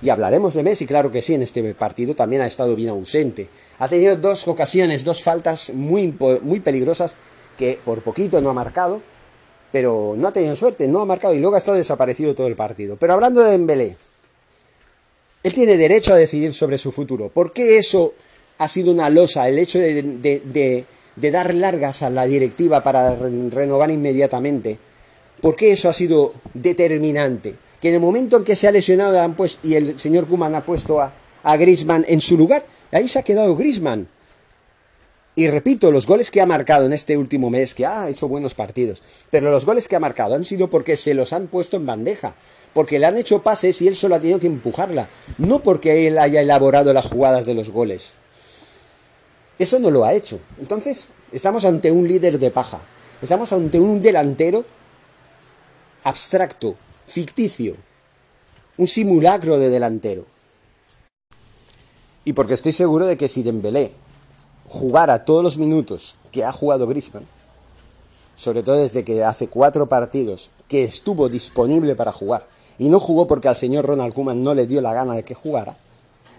Y 0.00 0.10
hablaremos 0.10 0.54
de 0.54 0.62
Messi, 0.62 0.86
claro 0.86 1.10
que 1.10 1.22
sí, 1.22 1.34
en 1.34 1.42
este 1.42 1.74
partido 1.74 2.14
también 2.14 2.42
ha 2.42 2.46
estado 2.46 2.76
bien 2.76 2.90
ausente. 2.90 3.48
Ha 3.78 3.88
tenido 3.88 4.16
dos 4.16 4.46
ocasiones, 4.46 5.02
dos 5.02 5.22
faltas 5.22 5.70
muy, 5.70 6.14
muy 6.42 6.60
peligrosas 6.60 7.16
que 7.58 7.80
por 7.84 8.02
poquito 8.02 8.40
no 8.40 8.50
ha 8.50 8.54
marcado, 8.54 9.02
pero 9.76 10.14
no 10.16 10.28
ha 10.28 10.32
tenido 10.32 10.56
suerte, 10.56 10.88
no 10.88 11.02
ha 11.02 11.04
marcado 11.04 11.34
y 11.34 11.38
luego 11.38 11.54
ha 11.54 11.58
estado 11.58 11.76
desaparecido 11.76 12.34
todo 12.34 12.46
el 12.46 12.56
partido. 12.56 12.96
Pero 12.96 13.12
hablando 13.12 13.42
de 13.42 13.50
Dembélé, 13.50 13.94
él 15.42 15.52
tiene 15.52 15.76
derecho 15.76 16.14
a 16.14 16.16
decidir 16.16 16.54
sobre 16.54 16.78
su 16.78 16.90
futuro. 16.90 17.28
¿Por 17.28 17.52
qué 17.52 17.76
eso 17.76 18.14
ha 18.56 18.68
sido 18.68 18.90
una 18.90 19.10
losa? 19.10 19.46
El 19.50 19.58
hecho 19.58 19.78
de, 19.78 20.86
dar 21.16 21.52
largas 21.52 22.02
a 22.02 22.08
la 22.08 22.24
directiva 22.24 22.82
para 22.82 23.16
renovar 23.16 23.90
inmediatamente. 23.90 24.78
¿Por 25.42 25.54
qué 25.54 25.72
eso 25.72 25.90
ha 25.90 25.92
sido 25.92 26.32
determinante? 26.54 27.54
Que 27.78 27.90
en 27.90 27.96
el 27.96 28.00
momento 28.00 28.38
en 28.38 28.44
que 28.44 28.56
se 28.56 28.68
ha 28.68 28.72
lesionado 28.72 29.36
y 29.62 29.74
el 29.74 30.00
señor 30.00 30.26
Kuman 30.26 30.54
ha 30.54 30.64
puesto 30.64 31.02
a, 31.02 31.12
a 31.42 31.56
Grisman 31.58 32.06
en 32.08 32.22
su 32.22 32.38
lugar, 32.38 32.64
ahí 32.92 33.08
se 33.08 33.18
ha 33.18 33.22
quedado 33.22 33.54
Grisman. 33.56 34.08
Y 35.38 35.48
repito, 35.48 35.92
los 35.92 36.06
goles 36.06 36.30
que 36.30 36.40
ha 36.40 36.46
marcado 36.46 36.86
en 36.86 36.94
este 36.94 37.18
último 37.18 37.50
mes, 37.50 37.74
que 37.74 37.84
ha 37.84 38.08
hecho 38.08 38.26
buenos 38.26 38.54
partidos, 38.54 39.02
pero 39.30 39.50
los 39.50 39.66
goles 39.66 39.86
que 39.86 39.94
ha 39.94 40.00
marcado 40.00 40.34
han 40.34 40.46
sido 40.46 40.70
porque 40.70 40.96
se 40.96 41.12
los 41.12 41.34
han 41.34 41.48
puesto 41.48 41.76
en 41.76 41.84
bandeja, 41.84 42.34
porque 42.72 42.98
le 42.98 43.04
han 43.04 43.18
hecho 43.18 43.42
pases 43.42 43.82
y 43.82 43.86
él 43.86 43.94
solo 43.94 44.14
ha 44.14 44.20
tenido 44.20 44.40
que 44.40 44.46
empujarla, 44.46 45.10
no 45.36 45.60
porque 45.60 46.06
él 46.06 46.16
haya 46.16 46.40
elaborado 46.40 46.94
las 46.94 47.04
jugadas 47.04 47.44
de 47.44 47.52
los 47.52 47.68
goles. 47.68 48.14
Eso 49.58 49.78
no 49.78 49.90
lo 49.90 50.06
ha 50.06 50.14
hecho. 50.14 50.40
Entonces, 50.58 51.10
estamos 51.32 51.66
ante 51.66 51.92
un 51.92 52.08
líder 52.08 52.38
de 52.38 52.50
paja, 52.50 52.80
estamos 53.20 53.52
ante 53.52 53.78
un 53.78 54.00
delantero 54.00 54.64
abstracto, 56.02 56.76
ficticio, 57.06 57.76
un 58.78 58.88
simulacro 58.88 59.58
de 59.58 59.68
delantero. 59.68 60.24
Y 62.24 62.32
porque 62.32 62.54
estoy 62.54 62.72
seguro 62.72 63.04
de 63.04 63.18
que 63.18 63.28
si 63.28 63.42
Dembélé 63.42 63.92
a 65.08 65.24
todos 65.24 65.42
los 65.42 65.58
minutos 65.58 66.16
que 66.30 66.44
ha 66.44 66.52
jugado 66.52 66.86
Griezmann, 66.86 67.26
sobre 68.34 68.62
todo 68.62 68.76
desde 68.76 69.04
que 69.04 69.24
hace 69.24 69.48
cuatro 69.48 69.88
partidos 69.88 70.50
que 70.68 70.84
estuvo 70.84 71.28
disponible 71.28 71.94
para 71.94 72.12
jugar 72.12 72.46
y 72.78 72.88
no 72.88 73.00
jugó 73.00 73.26
porque 73.26 73.48
al 73.48 73.56
señor 73.56 73.86
Ronald 73.86 74.14
Koeman 74.14 74.42
no 74.42 74.54
le 74.54 74.66
dio 74.66 74.80
la 74.80 74.92
gana 74.92 75.14
de 75.14 75.22
que 75.22 75.34
jugara, 75.34 75.76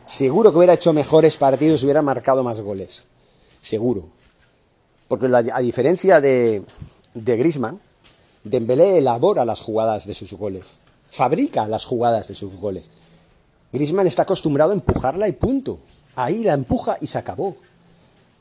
seguro 0.05 0.51
que 0.51 0.57
hubiera 0.57 0.73
hecho 0.73 0.93
mejores 0.93 1.37
partidos 1.37 1.81
y 1.81 1.85
hubiera 1.85 2.01
marcado 2.01 2.43
más 2.43 2.61
goles. 2.61 3.05
Seguro. 3.61 4.05
Porque 5.07 5.27
a 5.27 5.59
diferencia 5.59 6.21
de, 6.21 6.63
de 7.13 7.37
Griezmann, 7.37 7.79
Dembélé 8.43 8.99
elabora 8.99 9.45
las 9.45 9.61
jugadas 9.61 10.05
de 10.05 10.13
sus 10.13 10.33
goles, 10.33 10.79
fabrica 11.09 11.67
las 11.67 11.85
jugadas 11.85 12.27
de 12.27 12.35
sus 12.35 12.53
goles. 12.55 12.89
Griezmann 13.73 14.07
está 14.07 14.21
acostumbrado 14.23 14.71
a 14.71 14.75
empujarla 14.75 15.27
y 15.27 15.33
punto. 15.33 15.79
Ahí 16.15 16.43
la 16.43 16.53
empuja 16.53 16.97
y 17.01 17.07
se 17.07 17.17
acabó. 17.17 17.57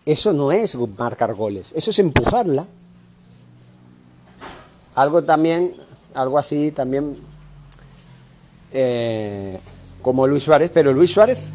Eso 0.07 0.33
no 0.33 0.53
es 0.53 0.77
marcar 0.97 1.35
goles, 1.35 1.73
eso 1.75 1.90
es 1.90 1.99
empujarla. 1.99 2.64
Algo 4.95 5.25
también, 5.25 5.75
algo 6.14 6.38
así 6.38 6.71
también 6.71 7.16
eh, 8.73 9.59
como 10.03 10.29
Luis 10.29 10.45
Suárez, 10.45 10.71
pero 10.73 10.92
Luis 10.92 11.12
Suárez, 11.12 11.47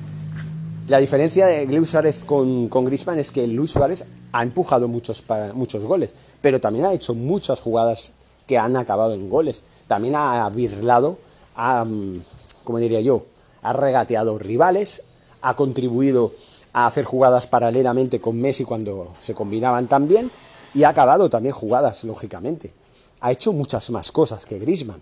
la 0.90 0.98
diferencia 0.98 1.46
de 1.46 1.66
Luis 1.66 1.90
Suárez 1.90 2.24
con, 2.26 2.68
con 2.68 2.84
Grisman 2.84 3.20
es 3.20 3.32
que 3.32 3.48
Luis 3.48 3.72
Suárez 3.72 4.04
ha 4.34 4.44
empujado 4.44 4.90
muchos, 4.90 5.24
muchos 5.54 5.86
goles, 5.86 6.14
pero 6.42 6.60
también 6.60 6.84
ha 6.86 6.94
hecho 6.94 7.16
muchas 7.16 7.62
jugadas 7.62 8.12
que 8.48 8.58
han 8.58 8.76
acabado 8.76 9.14
en 9.14 9.30
goles. 9.30 9.64
También 9.88 10.16
ha 10.18 10.50
birlado, 10.50 11.18
ha, 11.56 11.86
mm, 11.86 12.22
como 12.66 12.80
diría 12.80 13.00
yo, 13.00 13.26
ha 13.62 13.72
regateado 13.72 14.38
rivales, 14.38 15.04
ha 15.42 15.56
contribuido 15.56 16.34
a 16.74 16.86
hacer 16.86 17.06
jugadas 17.06 17.48
paralelamente 17.48 18.20
con 18.20 18.38
Messi 18.40 18.64
cuando 18.64 19.14
se 19.22 19.34
combinaban 19.34 19.88
tan 19.88 20.08
bien 20.08 20.32
y 20.74 20.84
ha 20.84 20.90
acabado 20.90 21.30
también 21.30 21.54
jugadas, 21.54 22.04
lógicamente. 22.04 22.74
Ha 23.20 23.32
hecho 23.32 23.54
muchas 23.54 23.90
más 23.90 24.12
cosas 24.12 24.46
que 24.46 24.60
Griezmann. 24.60 25.02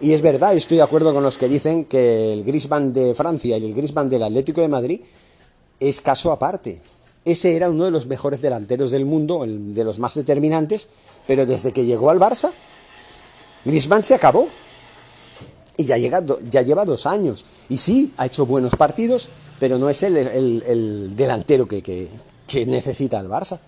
Y 0.00 0.12
es 0.14 0.22
verdad, 0.22 0.54
estoy 0.54 0.78
de 0.78 0.82
acuerdo 0.82 1.12
con 1.12 1.22
los 1.22 1.36
que 1.36 1.48
dicen 1.48 1.84
que 1.84 2.32
el 2.32 2.44
Griezmann 2.44 2.92
de 2.92 3.14
Francia 3.14 3.58
y 3.58 3.64
el 3.66 3.74
Griezmann 3.74 4.08
del 4.08 4.22
Atlético 4.22 4.62
de 4.62 4.68
Madrid 4.68 5.00
es 5.78 6.00
caso 6.00 6.32
aparte. 6.32 6.80
Ese 7.24 7.54
era 7.54 7.68
uno 7.68 7.84
de 7.84 7.90
los 7.90 8.06
mejores 8.06 8.40
delanteros 8.40 8.90
del 8.90 9.04
mundo, 9.04 9.44
de 9.46 9.84
los 9.84 9.98
más 9.98 10.14
determinantes, 10.14 10.88
pero 11.26 11.44
desde 11.44 11.72
que 11.72 11.84
llegó 11.84 12.08
al 12.08 12.18
Barça, 12.18 12.50
Griezmann 13.66 14.02
se 14.02 14.14
acabó. 14.14 14.48
Y 15.76 15.84
ya, 15.84 15.98
llega, 15.98 16.22
ya 16.50 16.62
lleva 16.62 16.84
dos 16.86 17.04
años. 17.04 17.44
Y 17.68 17.78
sí, 17.78 18.12
ha 18.16 18.26
hecho 18.26 18.46
buenos 18.46 18.76
partidos, 18.76 19.28
pero 19.60 19.78
no 19.78 19.90
es 19.90 20.02
el, 20.02 21.14
delantero 21.14 21.68
que, 21.68 22.08
necesita 22.66 23.20
el 23.20 23.28
Barça. 23.28 23.60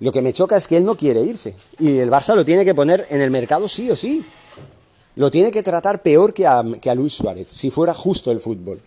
Lo 0.00 0.12
que 0.12 0.20
me 0.20 0.34
choca 0.34 0.58
es 0.58 0.66
que 0.66 0.76
él 0.76 0.84
no 0.84 0.94
quiere 0.96 1.22
irse. 1.22 1.54
Y 1.80 1.96
el 1.96 2.10
Barça 2.10 2.34
lo 2.34 2.44
tiene 2.44 2.62
que 2.62 2.74
poner 2.74 3.06
en 3.08 3.22
el 3.22 3.30
mercado 3.30 3.66
sí 3.66 3.90
o 3.90 3.96
sí. 3.96 4.22
Lo 5.16 5.30
tiene 5.30 5.50
que 5.50 5.62
tratar 5.62 6.02
peor 6.02 6.34
que 6.34 6.46
a, 6.46 6.62
que 6.78 6.94
Luis 6.94 7.14
Suárez, 7.14 7.48
si 7.50 7.70
fuera 7.70 7.94
justo 7.94 8.30
el 8.30 8.38
fútbol. 8.38 8.78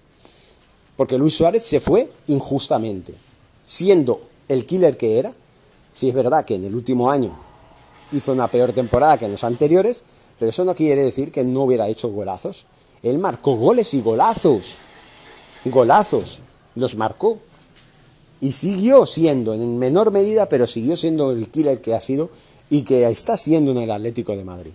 Porque 0.96 1.18
Luis 1.18 1.34
Suárez 1.34 1.66
se 1.66 1.80
fue 1.80 2.12
injustamente. 2.28 3.16
Siendo 3.66 4.22
el 4.48 4.68
killer 4.68 4.96
que 4.96 5.18
era, 5.18 5.34
si 5.96 6.10
es 6.10 6.14
verdad 6.14 6.46
que 6.46 6.54
en 6.54 6.66
el 6.66 6.76
último 6.76 7.10
año 7.10 7.36
hizo 8.12 8.32
una 8.32 8.48
peor 8.48 8.74
temporada 8.74 9.18
que 9.18 9.26
en 9.26 9.32
los 9.32 9.44
anteriores, 9.44 10.04
pero 10.38 10.52
eso 10.52 10.64
no 10.66 10.76
quiere 10.76 11.04
decir 11.04 11.32
que 11.32 11.44
no 11.44 11.64
hubiera 11.64 11.88
hecho 11.88 12.10
golazos. 12.10 12.68
Él 13.02 13.18
marcó 13.18 13.56
goles 13.56 13.96
y 13.96 14.02
golazos 14.02 14.78
golazos, 15.66 16.40
los 16.76 16.96
marcó. 16.96 17.40
Y 18.42 18.54
siguió 18.54 19.06
siendo, 19.06 19.54
en 19.54 19.78
menor 19.78 20.12
medida, 20.12 20.48
pero 20.48 20.66
siguió 20.66 20.96
siendo 20.96 21.32
el 21.32 21.50
killer 21.50 21.82
que 21.82 21.94
ha 21.94 22.00
sido 22.00 22.30
y 22.70 22.84
que 22.84 23.06
está 23.08 23.36
siendo 23.36 23.72
en 23.72 23.80
el 23.80 23.92
Atlético 23.92 24.36
de 24.36 24.46
Madrid. 24.46 24.72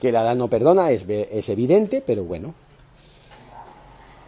Que 0.00 0.10
la 0.10 0.22
edad 0.22 0.34
no 0.34 0.48
perdona 0.48 0.90
es, 0.90 1.04
es 1.08 1.48
evidente, 1.50 2.02
pero 2.04 2.24
bueno. 2.24 2.54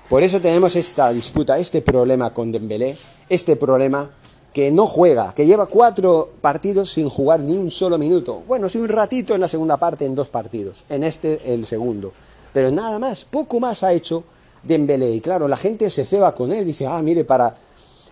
Por 0.09 0.23
eso 0.23 0.41
tenemos 0.41 0.77
esta 0.77 1.13
disputa, 1.13 1.59
este 1.59 1.83
problema 1.83 2.33
con 2.33 2.53
Dembélé, 2.53 2.97
este 3.29 3.57
problema 3.57 4.11
que 4.53 4.71
no 4.71 4.87
juega, 4.87 5.35
que 5.35 5.45
lleva 5.45 5.67
cuatro 5.67 6.31
partidos 6.41 6.93
sin 6.93 7.11
jugar 7.11 7.41
ni 7.41 7.57
un 7.57 7.71
solo 7.71 7.99
minuto. 7.99 8.43
Bueno, 8.47 8.69
sí 8.69 8.79
un 8.79 8.89
ratito 8.89 9.35
en 9.35 9.41
la 9.41 9.49
segunda 9.49 9.77
parte, 9.77 10.05
en 10.05 10.15
dos 10.15 10.29
partidos, 10.29 10.85
en 10.89 11.03
este 11.03 11.53
el 11.53 11.67
segundo. 11.67 12.13
Pero 12.53 12.71
nada 12.71 12.99
más, 12.99 13.25
poco 13.25 13.61
más 13.61 13.83
ha 13.83 13.93
hecho 13.93 14.25
Dembélé. 14.67 15.11
Y 15.11 15.21
claro, 15.21 15.49
la 15.49 15.57
gente 15.57 15.89
se 15.91 16.05
ceba 16.05 16.35
con 16.35 16.53
él, 16.53 16.65
dice, 16.65 16.87
ah, 16.87 17.01
mire, 17.03 17.25
para 17.25 17.55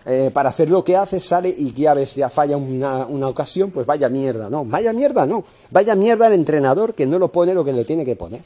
eh, 0.07 0.29
para 0.31 0.49
hacer 0.49 0.69
lo 0.69 0.83
que 0.83 0.95
hace, 0.95 1.19
sale 1.19 1.49
y 1.49 1.73
ya 1.73 1.95
ves, 1.95 2.13
ya 2.13 2.29
falla 2.29 2.57
una, 2.57 3.07
una, 3.07 3.27
ocasión, 3.27 3.71
pues 3.71 3.87
vaya 3.87 4.07
mierda, 4.07 4.51
no, 4.51 4.63
vaya 4.63 4.93
mierda, 4.93 5.25
no, 5.25 5.43
vaya 5.71 5.95
mierda 5.95 6.27
el 6.27 6.33
entrenador 6.33 6.93
que 6.93 7.07
no 7.07 7.17
lo 7.17 7.31
pone 7.31 7.55
lo 7.55 7.65
que 7.65 7.73
le 7.73 7.85
tiene 7.85 8.05
que 8.05 8.15
poner, 8.15 8.41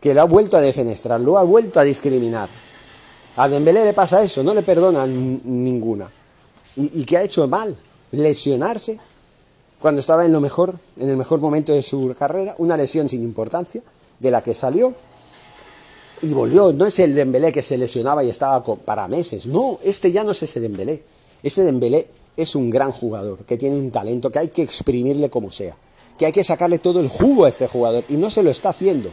que 0.00 0.14
lo 0.14 0.20
ha 0.20 0.24
vuelto 0.24 0.56
a 0.56 0.60
defenestrar, 0.60 1.20
lo 1.20 1.38
ha 1.38 1.42
vuelto 1.42 1.80
a 1.80 1.82
discriminar. 1.82 2.48
A 3.36 3.48
Dembélé 3.48 3.84
le 3.84 3.92
pasa 3.94 4.22
eso, 4.22 4.44
no 4.44 4.54
le 4.54 4.62
perdonan 4.62 5.40
ninguna. 5.44 6.08
¿Y, 6.76 7.04
y 7.04 7.16
ha 7.16 7.22
hecho 7.22 7.48
mal? 7.48 7.74
Lesionarse 8.12 9.00
cuando 9.80 9.98
estaba 9.98 10.24
en 10.24 10.30
lo 10.30 10.40
mejor, 10.40 10.78
en 10.98 11.08
el 11.08 11.16
mejor 11.16 11.40
momento 11.40 11.72
de 11.72 11.82
su 11.82 12.14
carrera, 12.16 12.54
una 12.58 12.76
lesión 12.76 13.08
sin 13.08 13.24
importancia, 13.24 13.82
de 14.20 14.30
la 14.30 14.40
que 14.40 14.54
salió 14.54 14.94
y 16.22 16.32
volvió. 16.32 16.72
No 16.72 16.86
es 16.86 16.98
el 16.98 17.14
Dembélé 17.14 17.52
que 17.52 17.62
se 17.62 17.76
lesionaba 17.76 18.24
y 18.24 18.30
estaba 18.30 18.64
para 18.64 19.08
meses. 19.08 19.46
No, 19.46 19.78
este 19.82 20.12
ya 20.12 20.24
no 20.24 20.32
es 20.32 20.42
ese 20.42 20.60
Dembélé. 20.60 21.02
Este 21.42 21.62
Dembélé 21.62 22.08
es 22.36 22.54
un 22.54 22.70
gran 22.70 22.92
jugador, 22.92 23.44
que 23.44 23.56
tiene 23.56 23.76
un 23.76 23.90
talento, 23.90 24.30
que 24.30 24.38
hay 24.38 24.48
que 24.48 24.62
exprimirle 24.62 25.28
como 25.28 25.50
sea, 25.50 25.76
que 26.16 26.26
hay 26.26 26.32
que 26.32 26.44
sacarle 26.44 26.78
todo 26.78 27.00
el 27.00 27.08
jugo 27.08 27.44
a 27.44 27.48
este 27.48 27.66
jugador 27.66 28.04
y 28.08 28.14
no 28.14 28.30
se 28.30 28.42
lo 28.42 28.50
está 28.50 28.70
haciendo. 28.70 29.10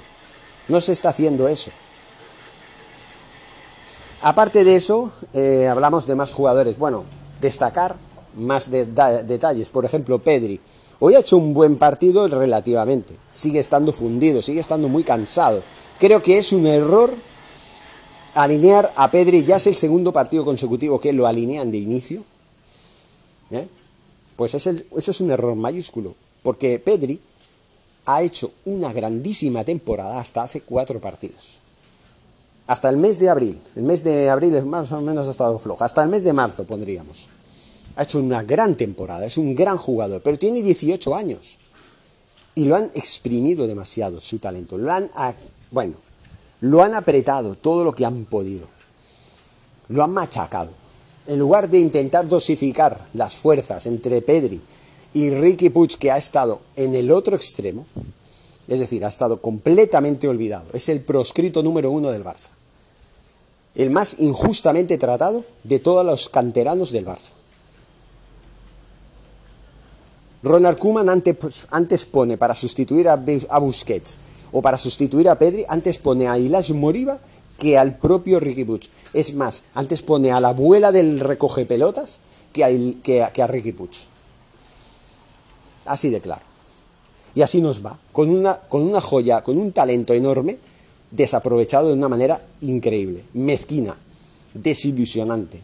No 0.68 0.82
se 0.82 0.94
está 0.94 1.10
haciendo 1.10 1.48
eso. 1.48 1.72
Aparte 4.22 4.64
de 4.64 4.76
eso, 4.76 5.12
eh, 5.34 5.68
hablamos 5.70 6.08
de 6.08 6.16
más 6.16 6.32
jugadores. 6.32 6.78
Bueno, 6.78 7.04
destacar 7.42 7.96
más 8.36 8.72
detalles. 8.72 9.70
Por 9.70 9.86
ejemplo, 9.86 10.20
Pedri. 10.20 10.60
Hoy 11.00 11.16
ha 11.16 11.20
hecho 11.20 11.38
un 11.38 11.54
buen 11.54 11.78
partido 11.78 12.28
relativamente. 12.28 13.16
Sigue 13.30 13.60
estando 13.60 13.92
fundido, 13.92 14.42
sigue 14.42 14.62
estando 14.62 14.88
muy 14.88 15.04
cansado. 15.04 15.62
Creo 16.00 16.22
que 16.22 16.38
es 16.38 16.54
un 16.54 16.66
error 16.68 17.14
alinear 18.34 18.92
a 18.96 19.12
Pedri. 19.12 19.44
Ya 19.44 19.58
es 19.58 19.68
el 19.68 19.76
segundo 19.76 20.14
partido 20.14 20.46
consecutivo 20.46 21.00
que 21.00 21.12
lo 21.12 21.28
alinean 21.28 21.70
de 21.70 21.78
inicio. 21.78 22.24
¿eh? 23.52 23.68
Pues 24.38 24.56
es 24.56 24.68
eso 24.68 25.12
es 25.12 25.22
un 25.22 25.32
error 25.32 25.56
mayúsculo. 25.56 26.16
Porque 26.42 26.80
Pedri 26.80 27.20
ha 28.06 28.22
hecho 28.22 28.52
una 28.66 28.94
grandísima 28.94 29.64
temporada 29.64 30.20
hasta 30.20 30.44
hace 30.44 30.62
cuatro 30.62 31.02
partidos. 31.02 31.60
Hasta 32.68 32.90
el 32.90 32.98
mes 32.98 33.20
de 33.20 33.30
abril. 33.30 33.60
El 33.76 33.84
mes 33.84 34.04
de 34.04 34.30
abril 34.30 34.66
más 34.66 34.92
o 34.94 35.02
menos 35.02 35.28
ha 35.28 35.32
estado 35.32 35.60
flojo. 35.60 35.84
Hasta 35.84 36.04
el 36.04 36.10
mes 36.10 36.24
de 36.24 36.32
marzo 36.32 36.64
pondríamos 36.64 37.28
ha 37.96 38.04
hecho 38.04 38.20
una 38.20 38.44
gran 38.44 38.76
temporada, 38.76 39.26
es 39.26 39.38
un 39.38 39.56
gran 39.56 39.78
jugador, 39.78 40.22
pero 40.22 40.38
tiene 40.38 40.62
18 40.62 41.16
años. 41.16 41.58
Y 42.56 42.66
lo 42.66 42.76
han 42.76 42.86
exprimido 42.94 43.68
demasiado 43.68 44.20
su 44.20 44.40
talento. 44.40 44.78
Lo 44.78 44.92
han, 44.92 45.10
bueno, 45.72 45.96
lo 46.62 46.84
han 46.84 46.94
apretado 46.96 47.56
todo 47.56 47.84
lo 47.84 47.94
que 47.94 48.06
han 48.06 48.26
podido. 48.26 48.68
Lo 49.90 50.04
han 50.04 50.12
machacado. 50.12 50.72
En 51.28 51.40
lugar 51.40 51.70
de 51.70 51.80
intentar 51.80 52.28
dosificar 52.28 53.08
las 53.14 53.36
fuerzas 53.36 53.86
entre 53.88 54.22
Pedri 54.22 54.62
y 55.14 55.30
Ricky 55.32 55.70
Puig, 55.70 55.98
que 55.98 56.12
ha 56.12 56.18
estado 56.18 56.62
en 56.76 56.96
el 56.96 57.12
otro 57.12 57.36
extremo, 57.36 57.86
es 58.68 58.80
decir, 58.80 59.04
ha 59.06 59.10
estado 59.10 59.42
completamente 59.42 60.28
olvidado. 60.28 60.66
Es 60.74 60.90
el 60.90 61.02
proscrito 61.02 61.62
número 61.62 61.92
uno 61.92 62.12
del 62.12 62.24
Barça. 62.24 62.50
El 63.76 63.90
más 63.90 64.16
injustamente 64.20 64.98
tratado 64.98 65.44
de 65.64 65.80
todos 65.80 66.06
los 66.06 66.30
canteranos 66.30 66.92
del 66.92 67.06
Barça. 67.06 67.32
Ronald 70.44 70.78
Koeman 70.78 71.10
antes, 71.10 71.66
antes 71.72 72.06
pone 72.06 72.38
para 72.38 72.56
sustituir 72.56 73.08
a, 73.10 73.16
Busquets 73.16 74.18
o 74.52 74.62
para 74.62 74.78
sustituir 74.78 75.30
a 75.30 75.40
Pedri, 75.40 75.66
antes 75.68 75.98
pone 75.98 76.28
a 76.28 76.38
Ilash 76.38 76.72
Moriba 76.74 77.20
que 77.58 77.78
al 77.78 77.98
propio 77.98 78.40
Ricky 78.40 78.64
Puig. 78.64 78.90
Es 79.14 79.34
más, 79.34 79.64
antes 79.74 80.02
pone 80.02 80.32
a 80.32 80.40
la 80.40 80.50
abuela 80.50 80.92
del 80.92 81.20
recoge 81.20 81.66
pelotas 81.66 82.20
que 82.54 82.64
a, 82.64 82.70
que 83.32 83.42
a, 83.42 83.48
Ricky 83.48 83.72
Puig. 83.72 83.92
Así 85.86 86.10
de 86.10 86.22
claro. 86.22 86.44
Y 87.34 87.42
así 87.42 87.62
nos 87.62 87.86
va, 87.86 87.98
con 88.12 88.30
una, 88.30 88.56
con 88.56 88.84
una 88.84 89.02
joya, 89.02 89.42
con 89.42 89.58
un 89.58 89.72
talento 89.72 90.14
enorme, 90.14 90.58
desaprovechado 91.12 91.88
de 91.88 91.94
una 91.94 92.08
manera 92.08 92.42
increíble, 92.62 93.24
mezquina, 93.34 93.96
desilusionante. 94.54 95.60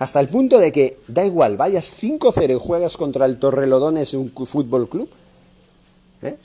Hasta 0.00 0.18
el 0.18 0.28
punto 0.28 0.58
de 0.58 0.72
que 0.72 0.96
da 1.08 1.26
igual, 1.26 1.58
vayas 1.58 1.94
5-0 2.02 2.50
y 2.50 2.58
juegas 2.58 2.96
contra 2.96 3.26
el 3.26 3.38
Torrelodones 3.38 4.14
un 4.14 4.32
fútbol 4.32 4.88
club, 4.88 5.10
¿eh? 6.22 6.36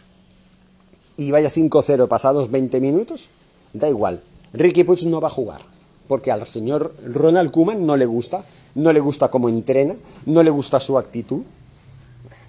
y 1.16 1.32
vayas 1.32 1.56
5-0 1.56 2.10
pasados 2.10 2.52
20 2.52 2.82
minutos, 2.82 3.30
da 3.72 3.88
igual. 3.88 4.22
Ricky 4.52 4.84
Puig 4.84 5.08
no 5.08 5.22
va 5.22 5.30
a 5.30 5.32
jugar, 5.32 5.62
porque 6.10 6.34
al 6.34 6.46
señor 6.48 6.94
Ronald 7.06 7.52
Koeman 7.52 7.86
no 7.86 7.96
le 7.96 8.06
gusta, 8.06 8.44
no 8.76 8.92
le 8.92 9.00
gusta 9.00 9.32
cómo 9.32 9.48
entrena, 9.48 9.96
no 10.26 10.44
le 10.44 10.50
gusta 10.50 10.82
su 10.82 10.98
actitud. 10.98 11.44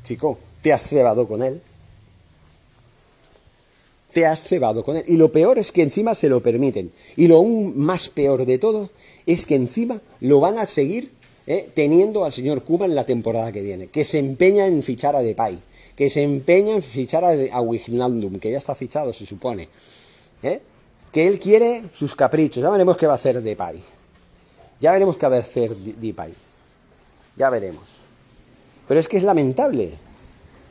Chico, 0.02 0.40
te 0.60 0.72
has 0.72 0.82
cebado 0.82 1.28
con 1.28 1.40
él. 1.44 1.62
Te 4.16 4.24
has 4.24 4.44
cebado 4.44 4.82
con 4.82 4.96
él. 4.96 5.04
Y 5.08 5.18
lo 5.18 5.30
peor 5.30 5.58
es 5.58 5.72
que 5.72 5.82
encima 5.82 6.14
se 6.14 6.30
lo 6.30 6.42
permiten. 6.42 6.90
Y 7.16 7.28
lo 7.28 7.36
aún 7.36 7.76
más 7.76 8.08
peor 8.08 8.46
de 8.46 8.56
todo 8.56 8.88
es 9.26 9.44
que 9.44 9.56
encima 9.56 10.00
lo 10.20 10.40
van 10.40 10.56
a 10.56 10.66
seguir 10.66 11.10
eh, 11.46 11.68
teniendo 11.74 12.24
al 12.24 12.32
señor 12.32 12.62
Cuba 12.62 12.86
en 12.86 12.94
la 12.94 13.04
temporada 13.04 13.52
que 13.52 13.60
viene, 13.60 13.88
que 13.88 14.06
se 14.06 14.18
empeña 14.18 14.66
en 14.66 14.82
fichar 14.82 15.16
a 15.16 15.20
Depay, 15.20 15.58
que 15.94 16.08
se 16.08 16.22
empeña 16.22 16.72
en 16.72 16.82
fichar 16.82 17.26
a, 17.26 17.28
a 17.28 17.62
que 18.40 18.50
ya 18.50 18.56
está 18.56 18.74
fichado, 18.74 19.12
se 19.12 19.26
supone, 19.26 19.68
eh, 20.42 20.62
que 21.12 21.26
él 21.26 21.38
quiere 21.38 21.82
sus 21.92 22.14
caprichos, 22.14 22.62
ya 22.62 22.70
veremos 22.70 22.96
qué 22.96 23.06
va 23.06 23.12
a 23.12 23.16
hacer 23.16 23.42
Depay, 23.42 23.78
ya 24.80 24.92
veremos 24.92 25.18
qué 25.18 25.28
va 25.28 25.36
a 25.36 25.40
hacer 25.40 25.76
Depay, 25.76 26.32
ya 27.36 27.50
veremos. 27.50 27.84
Pero 28.88 28.98
es 28.98 29.08
que 29.08 29.18
es 29.18 29.22
lamentable, 29.22 29.92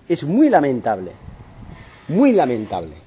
es 0.09 0.23
muy 0.23 0.49
lamentable, 0.49 1.11
muy 2.07 2.31
lamentable, 2.31 3.04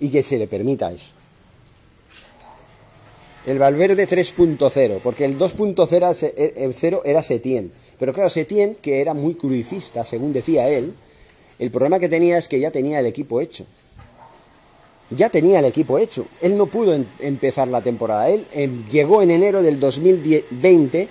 y 0.00 0.10
que 0.10 0.22
se 0.22 0.38
le 0.38 0.46
permita 0.46 0.92
eso 0.92 1.16
el 3.46 3.58
Valverde 3.60 4.08
3.0, 4.08 5.00
porque 5.02 5.24
el 5.24 5.38
2.0 5.38 7.00
era 7.04 7.22
Setien. 7.22 7.72
Pero 7.98 8.12
claro, 8.12 8.28
Setien, 8.28 8.74
que 8.74 9.00
era 9.00 9.14
muy 9.14 9.34
cruifista, 9.34 10.04
según 10.04 10.32
decía 10.32 10.68
él, 10.68 10.92
el 11.58 11.70
problema 11.70 12.00
que 12.00 12.08
tenía 12.08 12.36
es 12.38 12.48
que 12.48 12.58
ya 12.60 12.72
tenía 12.72 12.98
el 12.98 13.06
equipo 13.06 13.40
hecho. 13.40 13.64
Ya 15.10 15.30
tenía 15.30 15.60
el 15.60 15.64
equipo 15.64 15.98
hecho. 15.98 16.26
Él 16.42 16.58
no 16.58 16.66
pudo 16.66 16.98
empezar 17.20 17.68
la 17.68 17.80
temporada. 17.80 18.28
Él 18.28 18.44
em, 18.52 18.84
llegó 18.88 19.22
en 19.22 19.30
enero 19.30 19.62
del 19.62 19.78
2020, 19.78 21.08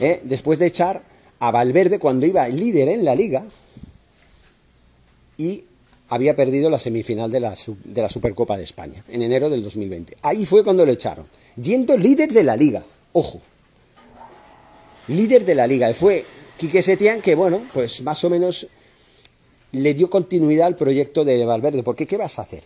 eh, 0.00 0.20
después 0.24 0.58
de 0.58 0.66
echar 0.66 1.02
a 1.40 1.50
Valverde 1.50 1.98
cuando 1.98 2.26
iba 2.26 2.46
líder 2.48 2.90
en 2.90 3.06
la 3.06 3.14
liga, 3.14 3.44
y 5.38 5.64
había 6.08 6.34
perdido 6.34 6.70
la 6.70 6.78
semifinal 6.78 7.30
de 7.30 7.40
la, 7.40 7.54
de 7.84 8.02
la 8.02 8.08
Supercopa 8.08 8.56
de 8.56 8.64
España, 8.64 9.02
en 9.08 9.22
enero 9.22 9.50
del 9.50 9.62
2020. 9.62 10.16
Ahí 10.22 10.46
fue 10.46 10.64
cuando 10.64 10.86
lo 10.86 10.92
echaron 10.92 11.26
yendo 11.60 11.96
líder 11.96 12.32
de 12.32 12.44
la 12.44 12.56
liga. 12.56 12.82
Ojo, 13.12 13.40
líder 15.08 15.44
de 15.44 15.54
la 15.54 15.66
liga. 15.66 15.92
Fue 15.94 16.24
Quique 16.56 16.82
Setián 16.82 17.20
que, 17.20 17.34
bueno, 17.34 17.60
pues 17.72 18.02
más 18.02 18.22
o 18.24 18.30
menos 18.30 18.66
le 19.72 19.94
dio 19.94 20.08
continuidad 20.08 20.66
al 20.66 20.76
proyecto 20.76 21.24
de 21.24 21.44
Valverde. 21.44 21.82
Porque, 21.82 22.06
¿qué 22.06 22.16
vas 22.16 22.38
a 22.38 22.42
hacer? 22.42 22.62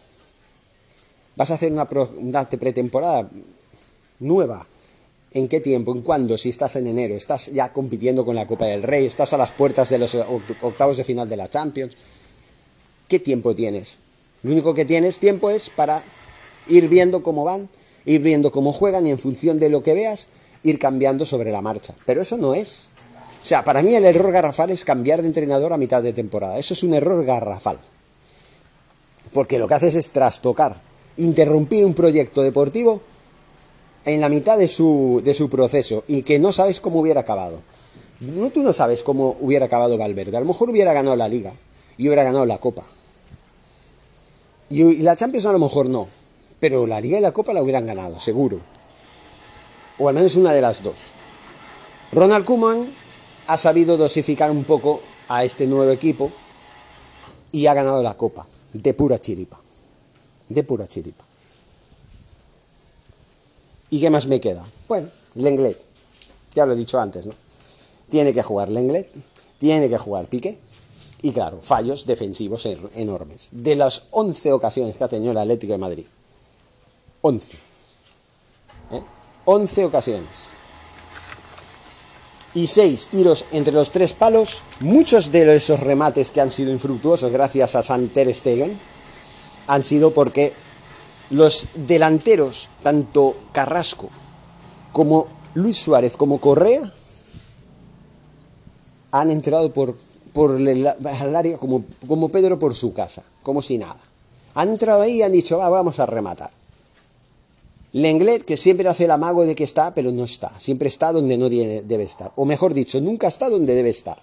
¿Vas 1.37 1.51
a 1.51 1.55
hacer 1.55 1.73
una, 1.73 1.89
una 2.19 2.49
pretemporada 2.49 3.29
nueva? 4.21 4.67
¿En 5.35 5.49
qué 5.49 5.61
tiempo? 5.61 5.93
¿En 5.93 6.03
cuándo? 6.03 6.37
Si 6.37 6.51
estás 6.51 6.77
en 6.77 6.87
enero, 6.87 7.15
estás 7.15 7.47
ya 7.53 7.73
compitiendo 7.73 8.25
con 8.25 8.37
la 8.37 8.47
Copa 8.47 8.67
del 8.67 8.83
Rey, 8.83 9.07
estás 9.07 9.33
a 9.33 9.39
las 9.39 9.51
puertas 9.51 9.89
de 9.89 9.99
los 9.99 10.15
octavos 10.61 10.99
de 10.99 11.05
final 11.05 11.29
de 11.29 11.37
la 11.39 11.49
Champions. 11.49 11.95
¿Qué 13.13 13.19
tiempo 13.19 13.55
tienes? 13.55 13.99
Lo 14.43 14.53
único 14.53 14.73
que 14.73 14.87
tienes 14.87 15.19
tiempo 15.19 15.51
es 15.51 15.69
para 15.69 16.03
ir 16.67 16.89
viendo 16.89 17.23
cómo 17.23 17.45
van 17.45 17.69
ir 18.07 18.23
viendo 18.23 18.51
cómo 18.51 18.73
juegan 18.73 19.07
y 19.07 19.11
en 19.11 19.19
función 19.19 19.59
de 19.59 19.69
lo 19.69 19.83
que 19.83 19.93
veas, 19.93 20.29
ir 20.63 20.79
cambiando 20.79 21.27
sobre 21.27 21.53
la 21.53 21.61
marcha. 21.61 21.93
Pero 22.07 22.23
eso 22.23 22.39
no 22.39 22.55
es. 22.55 22.89
O 23.43 23.47
sea, 23.47 23.65
para 23.65 23.83
mí 23.83 23.95
el 23.95 24.07
error 24.07 24.33
garrafal 24.33 24.71
es 24.71 24.83
cambiar 24.87 25.21
de 25.21 25.29
entrenador 25.29 25.75
a 25.75 25.77
mitad 25.77 26.03
de 26.03 26.15
temporada. 26.15 26.59
Eso 26.59 26.73
es 26.73 26.83
un 26.85 26.95
error 26.95 27.23
garrafal. 27.23 27.79
Porque 29.35 29.59
lo 29.59 29.69
que 29.69 29.75
haces 29.75 29.95
es 29.95 30.11
trastocar, 30.11 30.81
interrumpir 31.19 31.85
un 31.85 31.93
proyecto 31.93 32.41
deportivo 32.41 33.03
en 34.07 34.23
la 34.23 34.31
mitad 34.31 34.57
de 34.57 34.69
su, 34.69 35.21
de 35.23 35.35
su 35.35 35.51
proceso 35.51 36.03
y 36.09 36.23
que 36.23 36.39
no 36.39 36.51
sabes 36.51 36.81
cómo 36.81 37.01
hubiera 37.01 37.21
acabado. 37.21 37.61
No, 38.21 38.49
tú 38.49 38.63
no 38.63 38.73
sabes 38.73 39.03
cómo 39.03 39.37
hubiera 39.39 39.67
acabado 39.67 39.99
Valverde. 39.99 40.39
A 40.39 40.41
lo 40.41 40.47
mejor 40.47 40.71
hubiera 40.71 40.95
ganado 40.95 41.15
la 41.15 41.29
liga 41.29 41.53
y 41.99 42.09
hubiera 42.09 42.25
ganado 42.25 42.47
la 42.47 42.59
copa. 42.59 42.85
Y 44.81 44.99
la 44.99 45.17
Champions 45.17 45.47
a 45.47 45.53
lo 45.53 45.59
mejor 45.59 45.89
no 45.89 46.09
pero 46.63 46.87
la 46.87 47.01
Liga 47.01 47.19
y 47.19 47.21
la 47.21 47.33
Copa 47.33 47.53
la 47.53 47.61
hubieran 47.61 47.87
ganado, 47.87 48.21
seguro. 48.21 48.61
O 49.99 50.09
al 50.09 50.15
menos 50.15 50.37
una 50.37 50.53
de 50.53 50.61
las 50.61 50.81
dos. 50.81 51.11
Ronald 52.13 52.45
Koeman 52.45 52.87
ha 53.49 53.57
sabido 53.57 53.97
dosificar 53.97 54.49
un 54.49 54.63
poco 54.63 55.01
a 55.27 55.43
este 55.43 55.67
nuevo 55.67 55.91
equipo 55.91 56.31
y 57.51 57.67
ha 57.67 57.75
ganado 57.75 58.01
la 58.01 58.17
Copa, 58.17 58.47
de 58.75 58.95
pura 58.95 59.19
chiripa. 59.19 59.59
De 60.49 60.63
pura 60.63 60.87
chiripa. 60.87 61.25
¿Y 63.91 64.01
qué 64.01 64.09
más 64.09 64.29
me 64.29 64.41
queda? 64.41 64.65
Bueno, 64.87 65.09
Lenglet. 65.35 65.81
Ya 66.55 66.65
lo 66.65 66.75
he 66.75 66.77
dicho 66.77 67.01
antes, 67.01 67.27
¿no? 67.27 67.35
Tiene 68.09 68.33
que 68.33 68.45
jugar 68.45 68.69
Lenglet, 68.69 69.11
tiene 69.59 69.89
que 69.89 69.99
jugar 69.99 70.29
Piqué, 70.29 70.61
y 71.23 71.33
claro, 71.33 71.61
fallos 71.63 72.05
defensivos 72.05 72.67
enormes. 72.97 73.51
De 73.53 73.77
las 73.77 74.09
11 74.11 74.53
ocasiones 74.53 74.97
que 74.97 75.05
ha 75.05 75.09
tenido 75.09 75.31
el 75.31 75.39
Atlético 75.39 75.73
de 75.73 75.79
Madrid, 75.79 76.05
11. 77.23 77.57
¿eh? 78.91 79.03
11 79.45 79.85
ocasiones. 79.85 80.49
Y 82.55 82.67
6 82.67 83.07
tiros 83.07 83.47
entre 83.53 83.73
los 83.73 83.93
tres 83.93 84.13
palos. 84.13 84.63
Muchos 84.81 85.31
de 85.33 85.57
esos 85.57 85.81
remates 85.81 86.33
que 86.33 86.41
han 86.41 86.51
sido 86.51 86.73
infructuosos 86.73 87.33
gracias 87.33 87.77
a 87.77 87.83
Santer 87.83 88.35
Stegen 88.35 88.79
han 89.69 89.85
sido 89.85 90.13
porque 90.13 90.53
los 91.31 91.69
delanteros, 91.75 92.69
tanto 92.83 93.37
Carrasco 93.53 94.11
como 94.93 95.29
Luis 95.55 95.79
Suárez 95.79 96.17
como 96.17 96.39
Correa, 96.39 96.93
han 99.13 99.31
entrado 99.31 99.73
por 99.73 99.97
por 100.33 100.61
el, 100.61 100.87
área 101.37 101.59
como, 101.59 101.85
como 102.07 102.29
Pedro 102.31 102.59
por 102.59 102.75
su 102.75 102.93
casa, 102.93 103.23
como 103.43 103.63
si 103.63 103.79
nada. 103.79 103.99
Han 104.55 104.71
entrado 104.71 105.03
ahí 105.03 105.17
y 105.17 105.23
han 105.23 105.33
dicho, 105.33 105.59
va, 105.59 105.69
vamos 105.69 105.99
a 105.99 106.07
rematar. 106.07 106.51
Lenglet, 107.93 108.45
que 108.45 108.57
siempre 108.57 108.89
hace 108.89 109.05
el 109.05 109.11
amago 109.11 109.45
de 109.45 109.55
que 109.55 109.65
está, 109.65 109.95
pero 109.95 110.13
no 110.13 110.25
está. 110.25 110.51
Siempre 110.59 110.89
está 110.89 111.13
donde 111.13 111.37
no 111.37 111.51
debe 111.51 112.05
estar. 112.05 112.33
O 112.37 112.47
mejor 112.47 112.73
dicho, 112.73 113.01
nunca 113.01 113.29
está 113.29 113.51
donde 113.51 113.75
debe 113.75 113.91
estar. 113.91 114.17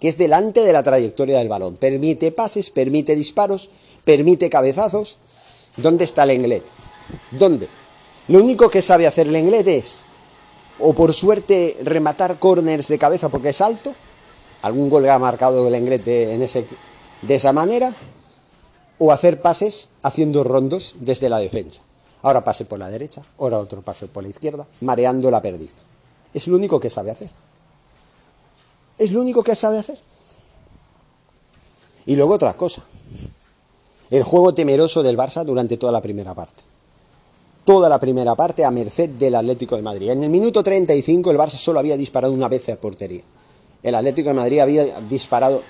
Que 0.00 0.08
es 0.08 0.16
delante 0.16 0.62
de 0.62 0.72
la 0.72 0.82
trayectoria 0.82 1.38
del 1.38 1.48
balón. 1.48 1.76
Permite 1.76 2.32
pases, 2.32 2.70
permite 2.70 3.14
disparos, 3.14 3.68
permite 4.04 4.48
cabezazos. 4.48 5.18
¿Dónde 5.76 6.04
está 6.04 6.24
Lenglet? 6.24 6.64
¿Dónde? 7.32 7.68
Lo 8.28 8.38
único 8.38 8.70
que 8.70 8.80
sabe 8.80 9.06
hacer 9.06 9.26
Lenglet 9.26 9.68
es, 9.68 10.04
o 10.78 10.94
por 10.94 11.12
suerte, 11.12 11.76
rematar 11.84 12.38
corners 12.38 12.88
de 12.88 12.98
cabeza 12.98 13.28
porque 13.28 13.50
es 13.50 13.60
alto, 13.60 13.94
algún 14.62 14.90
gol 14.90 15.04
que 15.04 15.10
ha 15.10 15.18
marcado 15.18 15.66
el 15.68 15.74
Englete 15.74 16.34
en 16.34 16.40
de 16.40 17.34
esa 17.34 17.52
manera, 17.52 17.92
o 18.98 19.12
hacer 19.12 19.40
pases 19.40 19.88
haciendo 20.02 20.44
rondos 20.44 20.96
desde 21.00 21.28
la 21.28 21.38
defensa. 21.38 21.80
Ahora 22.22 22.44
pase 22.44 22.66
por 22.66 22.78
la 22.78 22.90
derecha, 22.90 23.22
ahora 23.38 23.58
otro 23.58 23.80
pase 23.80 24.06
por 24.08 24.22
la 24.22 24.28
izquierda, 24.28 24.66
mareando 24.82 25.30
la 25.30 25.40
perdiz. 25.40 25.70
Es 26.34 26.46
lo 26.48 26.56
único 26.56 26.78
que 26.78 26.90
sabe 26.90 27.10
hacer. 27.10 27.30
Es 28.98 29.12
lo 29.12 29.22
único 29.22 29.42
que 29.42 29.56
sabe 29.56 29.78
hacer. 29.78 29.98
Y 32.04 32.14
luego 32.16 32.34
otra 32.34 32.52
cosa. 32.52 32.82
El 34.10 34.22
juego 34.22 34.52
temeroso 34.52 35.02
del 35.02 35.16
Barça 35.16 35.44
durante 35.44 35.78
toda 35.78 35.92
la 35.92 36.02
primera 36.02 36.34
parte. 36.34 36.62
Toda 37.64 37.88
la 37.88 37.98
primera 37.98 38.34
parte 38.34 38.64
a 38.64 38.70
merced 38.70 39.10
del 39.10 39.34
Atlético 39.34 39.76
de 39.76 39.82
Madrid. 39.82 40.10
En 40.10 40.24
el 40.24 40.30
minuto 40.30 40.62
35 40.62 41.30
el 41.30 41.38
Barça 41.38 41.56
solo 41.56 41.78
había 41.78 41.96
disparado 41.96 42.34
una 42.34 42.48
vez 42.48 42.68
a 42.68 42.76
portería 42.76 43.22
el 43.82 43.94
Atlético 43.94 44.28
de 44.28 44.34
Madrid 44.34 44.60
había 44.60 45.00
disparado, 45.00 45.62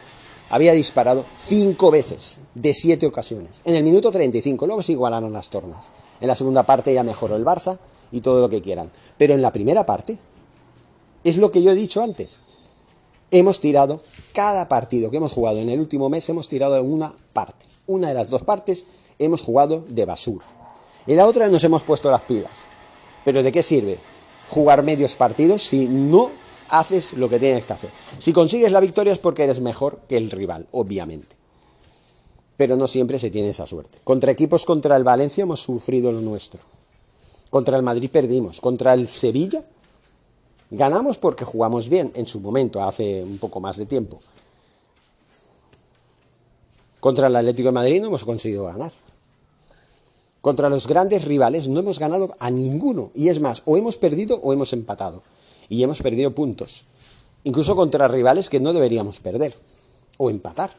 había 0.50 0.72
disparado 0.72 1.24
cinco 1.44 1.90
veces 1.90 2.40
de 2.54 2.74
siete 2.74 3.06
ocasiones. 3.06 3.60
En 3.64 3.74
el 3.74 3.84
minuto 3.84 4.10
35, 4.10 4.66
luego 4.66 4.82
se 4.82 4.92
igualaron 4.92 5.32
las 5.32 5.50
tornas. 5.50 5.90
En 6.20 6.28
la 6.28 6.36
segunda 6.36 6.64
parte 6.64 6.92
ya 6.92 7.02
mejoró 7.02 7.36
el 7.36 7.44
Barça 7.44 7.78
y 8.12 8.20
todo 8.20 8.40
lo 8.40 8.48
que 8.48 8.62
quieran. 8.62 8.90
Pero 9.16 9.34
en 9.34 9.42
la 9.42 9.52
primera 9.52 9.86
parte, 9.86 10.18
es 11.24 11.36
lo 11.36 11.50
que 11.50 11.62
yo 11.62 11.72
he 11.72 11.76
dicho 11.76 12.02
antes. 12.02 12.38
Hemos 13.30 13.60
tirado, 13.60 14.02
cada 14.32 14.68
partido 14.68 15.10
que 15.10 15.18
hemos 15.18 15.32
jugado 15.32 15.58
en 15.58 15.68
el 15.68 15.78
último 15.78 16.08
mes, 16.08 16.28
hemos 16.28 16.48
tirado 16.48 16.82
una 16.82 17.14
parte. 17.32 17.66
Una 17.86 18.08
de 18.08 18.14
las 18.14 18.28
dos 18.28 18.42
partes 18.42 18.86
hemos 19.18 19.42
jugado 19.42 19.84
de 19.88 20.04
basura. 20.04 20.44
En 21.06 21.16
la 21.16 21.26
otra 21.26 21.48
nos 21.48 21.62
hemos 21.64 21.82
puesto 21.82 22.10
las 22.10 22.22
pilas. 22.22 22.66
Pero 23.24 23.42
¿de 23.42 23.52
qué 23.52 23.62
sirve 23.62 23.98
jugar 24.48 24.82
medios 24.82 25.14
partidos 25.14 25.62
si 25.62 25.86
no 25.86 26.30
haces 26.70 27.14
lo 27.14 27.28
que 27.28 27.38
tienes 27.38 27.64
que 27.64 27.72
hacer. 27.72 27.90
Si 28.18 28.32
consigues 28.32 28.72
la 28.72 28.80
victoria 28.80 29.12
es 29.12 29.18
porque 29.18 29.44
eres 29.44 29.60
mejor 29.60 30.00
que 30.08 30.16
el 30.16 30.30
rival, 30.30 30.66
obviamente. 30.72 31.36
Pero 32.56 32.76
no 32.76 32.86
siempre 32.86 33.18
se 33.18 33.30
tiene 33.30 33.50
esa 33.50 33.66
suerte. 33.66 33.98
Contra 34.04 34.32
equipos 34.32 34.64
contra 34.64 34.96
el 34.96 35.04
Valencia 35.04 35.42
hemos 35.42 35.62
sufrido 35.62 36.12
lo 36.12 36.20
nuestro. 36.20 36.60
Contra 37.50 37.76
el 37.76 37.82
Madrid 37.82 38.10
perdimos. 38.10 38.60
Contra 38.60 38.94
el 38.94 39.08
Sevilla 39.08 39.64
ganamos 40.70 41.18
porque 41.18 41.44
jugamos 41.44 41.88
bien 41.88 42.12
en 42.14 42.26
su 42.26 42.40
momento, 42.40 42.82
hace 42.82 43.24
un 43.24 43.38
poco 43.38 43.60
más 43.60 43.76
de 43.76 43.86
tiempo. 43.86 44.20
Contra 47.00 47.26
el 47.26 47.36
Atlético 47.36 47.68
de 47.68 47.72
Madrid 47.72 48.00
no 48.00 48.08
hemos 48.08 48.24
conseguido 48.24 48.66
ganar. 48.66 48.92
Contra 50.42 50.68
los 50.70 50.86
grandes 50.86 51.24
rivales 51.24 51.68
no 51.68 51.80
hemos 51.80 51.98
ganado 51.98 52.30
a 52.38 52.50
ninguno. 52.50 53.10
Y 53.14 53.28
es 53.28 53.40
más, 53.40 53.62
o 53.64 53.76
hemos 53.76 53.96
perdido 53.96 54.38
o 54.42 54.52
hemos 54.52 54.72
empatado 54.72 55.22
y 55.70 55.82
hemos 55.82 56.02
perdido 56.02 56.34
puntos. 56.34 56.84
Incluso 57.44 57.74
contra 57.74 58.08
rivales 58.08 58.50
que 58.50 58.60
no 58.60 58.74
deberíamos 58.74 59.20
perder 59.20 59.54
o 60.18 60.28
empatar. 60.28 60.70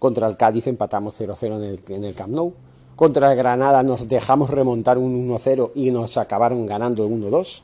Contra 0.00 0.26
el 0.26 0.36
Cádiz 0.36 0.66
empatamos 0.66 1.20
0-0 1.20 1.56
en 1.56 1.62
el, 1.62 1.80
en 1.88 2.04
el 2.04 2.14
Camp 2.14 2.32
Nou. 2.34 2.54
Contra 2.96 3.30
el 3.30 3.38
Granada 3.38 3.84
nos 3.84 4.08
dejamos 4.08 4.50
remontar 4.50 4.98
un 4.98 5.28
1-0 5.28 5.72
y 5.76 5.92
nos 5.92 6.16
acabaron 6.16 6.66
ganando 6.66 7.06
1-2. 7.06 7.62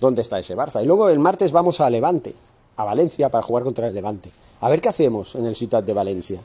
¿Dónde 0.00 0.22
está 0.22 0.38
ese 0.38 0.56
Barça? 0.56 0.82
Y 0.82 0.86
luego 0.86 1.08
el 1.08 1.18
martes 1.18 1.50
vamos 1.50 1.80
a 1.80 1.90
Levante, 1.90 2.34
a 2.76 2.84
Valencia, 2.84 3.30
para 3.30 3.42
jugar 3.42 3.64
contra 3.64 3.88
el 3.88 3.94
Levante. 3.94 4.30
A 4.60 4.68
ver 4.68 4.80
qué 4.80 4.88
hacemos 4.88 5.34
en 5.34 5.46
el 5.46 5.54
Ciudad 5.54 5.82
de 5.82 5.92
Valencia. 5.92 6.40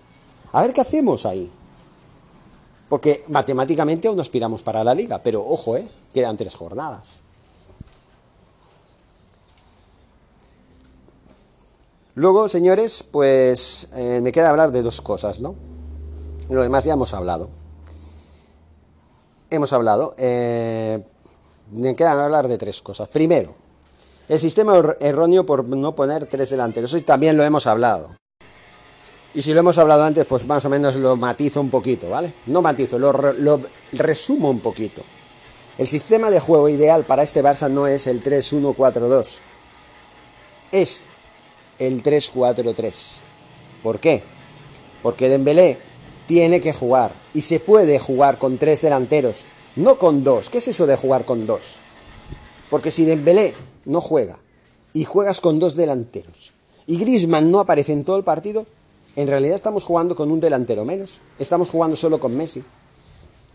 A 0.52 0.62
ver 0.62 0.74
qué 0.74 0.82
hacemos 0.82 1.26
ahí. 1.26 1.52
Porque 2.90 3.24
matemáticamente 3.30 4.08
aún 4.08 4.20
aspiramos 4.20 4.62
para 4.62 4.84
la 4.84 4.94
liga, 4.94 5.20
pero 5.20 5.46
ojo, 5.46 5.78
¿eh? 5.78 5.88
quedan 6.14 6.38
tres 6.38 6.56
jornadas. 6.56 7.22
Luego, 12.16 12.48
señores, 12.48 13.04
pues 13.04 13.90
eh, 13.96 14.20
me 14.22 14.32
queda 14.32 14.50
hablar 14.50 14.72
de 14.72 14.84
dos 14.84 15.02
cosas, 15.02 15.40
¿no? 15.40 15.56
Lo 16.50 16.62
demás 16.62 16.84
ya 16.84 16.94
hemos 16.94 17.14
hablado. 17.14 17.50
Hemos 19.50 19.74
hablado. 19.74 20.14
Eh, 20.18 21.04
me 21.72 21.96
quedan 21.96 22.20
hablar 22.20 22.48
de 22.48 22.60
tres 22.60 22.82
cosas. 22.84 23.08
Primero, 23.08 23.56
el 24.30 24.40
sistema 24.40 24.80
erróneo 25.00 25.46
por 25.46 25.68
no 25.68 25.96
poner 25.96 26.28
tres 26.28 26.52
delanteros. 26.52 26.94
Hoy 26.94 27.02
también 27.02 27.36
lo 27.36 27.44
hemos 27.44 27.66
hablado. 27.66 28.16
Y 29.36 29.42
si 29.42 29.54
lo 29.54 29.62
hemos 29.62 29.78
hablado 29.80 30.04
antes, 30.04 30.26
pues 30.28 30.46
más 30.46 30.64
o 30.66 30.70
menos 30.70 30.96
lo 30.96 31.16
matizo 31.16 31.60
un 31.60 31.70
poquito, 31.70 32.10
¿vale? 32.10 32.32
No 32.46 32.62
matizo, 32.62 33.00
lo, 33.00 33.12
resumo 33.94 34.50
un 34.50 34.60
poquito. 34.60 35.02
El 35.78 35.88
sistema 35.88 36.30
de 36.30 36.40
juego 36.40 36.70
ideal 36.70 37.04
para 37.04 37.24
este 37.24 37.44
Barça 37.44 37.70
no 37.70 37.88
es 37.88 38.06
el 38.06 38.22
3-1-4-2. 38.22 39.40
Es 40.72 41.02
el 41.80 42.04
3-4-3. 42.04 43.18
¿Por 43.82 44.00
qué? 44.00 44.22
Porque 45.02 45.30
Dembélé 45.30 45.80
tiene 46.28 46.62
que 46.62 46.74
jugar 46.74 47.12
y 47.34 47.42
se 47.42 47.60
puede 47.60 47.98
jugar 47.98 48.38
con 48.38 48.60
tres 48.60 48.84
delanteros, 48.84 49.46
no 49.76 49.98
con 49.98 50.24
dos. 50.24 50.52
¿Qué 50.52 50.60
es 50.60 50.68
eso 50.68 50.86
de 50.86 50.96
jugar 50.96 51.26
con 51.26 51.48
dos? 51.48 51.80
Porque 52.70 52.92
si 52.92 53.04
Dembélé 53.04 53.56
no 53.86 54.00
juega 54.00 54.38
y 54.94 55.06
juegas 55.06 55.42
con 55.42 55.58
dos 55.58 55.76
delanteros 55.76 56.54
y 56.86 56.98
Griezmann 56.98 57.52
no 57.52 57.60
aparece 57.60 57.94
en 57.94 58.04
todo 58.04 58.18
el 58.18 58.24
partido, 58.24 58.66
en 59.16 59.28
realidad 59.28 59.56
estamos 59.56 59.84
jugando 59.84 60.16
con 60.16 60.32
un 60.32 60.40
delantero 60.40 60.86
menos. 60.86 61.22
Estamos 61.38 61.70
jugando 61.70 61.96
solo 61.96 62.20
con 62.20 62.36
Messi. 62.36 62.64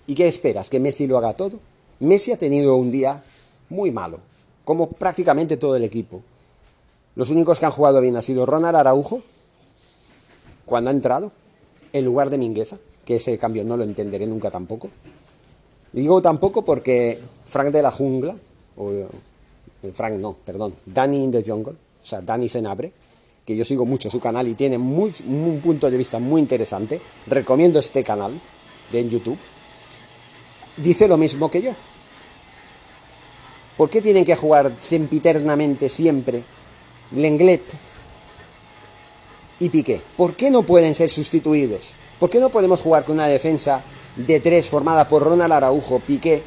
¿Y 0.07 0.15
qué 0.15 0.29
esperas? 0.29 0.71
¿Que 0.71 0.81
Messi 0.81 1.07
lo 1.07 1.19
haga 1.19 1.33
todo? 1.33 1.59
Messi 2.01 2.33
ha 2.33 2.39
tenido 2.39 2.77
un 2.77 2.91
día 2.91 3.23
muy 3.69 3.91
malo, 3.91 4.21
como 4.65 4.89
prácticamente 4.89 5.57
todo 5.57 5.77
el 5.77 5.85
equipo. 5.85 6.23
Los 7.17 7.31
únicos 7.31 7.59
que 7.59 7.67
han 7.67 7.73
jugado 7.73 8.01
bien 8.01 8.17
han 8.17 8.23
sido 8.23 8.47
Ronald 8.47 8.77
Araujo, 8.77 9.21
cuando 10.65 10.91
ha 10.91 10.93
entrado, 10.93 11.33
en 11.93 12.05
lugar 12.05 12.31
de 12.31 12.39
Mingueza, 12.39 12.79
que 13.05 13.17
ese 13.17 13.37
cambio 13.39 13.65
no 13.65 13.77
lo 13.77 13.85
entenderé 13.85 14.27
nunca 14.27 14.51
tampoco. 14.51 14.89
Digo 15.93 16.23
tampoco 16.23 16.65
porque 16.65 17.19
Frank 17.47 17.69
de 17.69 17.83
la 17.83 17.91
Jungla, 17.91 18.37
o 18.77 18.93
eh, 18.93 19.09
Frank 19.93 20.15
no, 20.15 20.37
perdón, 20.45 20.75
Danny 20.87 21.25
in 21.25 21.33
the 21.33 21.43
Jungle, 21.43 21.73
o 21.73 22.07
sea, 22.07 22.21
Danny 22.21 22.49
Senabre, 22.49 22.93
que 23.49 23.57
yo 23.57 23.65
sigo 23.65 23.87
mucho 23.87 24.11
su 24.11 24.21
canal 24.21 24.47
y 24.47 24.55
tiene 24.55 24.77
un 24.77 25.61
punto 25.65 25.91
de 25.91 25.97
vista 25.97 26.19
muy 26.19 26.39
interesante, 26.39 27.01
recomiendo 27.29 27.79
este 27.79 28.05
canal 28.05 28.39
de 28.93 29.01
en 29.01 29.09
YouTube, 29.09 29.39
dice 30.77 31.09
lo 31.09 31.17
mismo 31.17 31.51
que 31.51 31.63
yo. 31.63 31.73
¿Por 33.79 33.89
qué 33.89 34.03
tienen 34.03 34.27
que 34.27 34.37
jugar 34.37 34.71
sempiternamente 34.79 35.89
siempre 35.89 36.43
Lenglet 37.13 37.63
y 39.61 39.71
Piqué? 39.71 40.03
¿Por 40.19 40.35
qué 40.35 40.51
no 40.51 40.63
pueden 40.63 40.95
ser 40.95 41.09
sustituidos? 41.09 41.97
¿Por 42.19 42.29
qué 42.29 42.41
no 42.41 42.51
podemos 42.51 42.83
jugar 42.83 43.07
con 43.07 43.15
una 43.15 43.29
defensa 43.29 43.81
de 44.15 44.41
tres 44.41 44.69
formada 44.69 45.09
por 45.09 45.23
Ronald 45.23 45.55
Araujo, 45.55 46.01
Piqué 46.01 46.43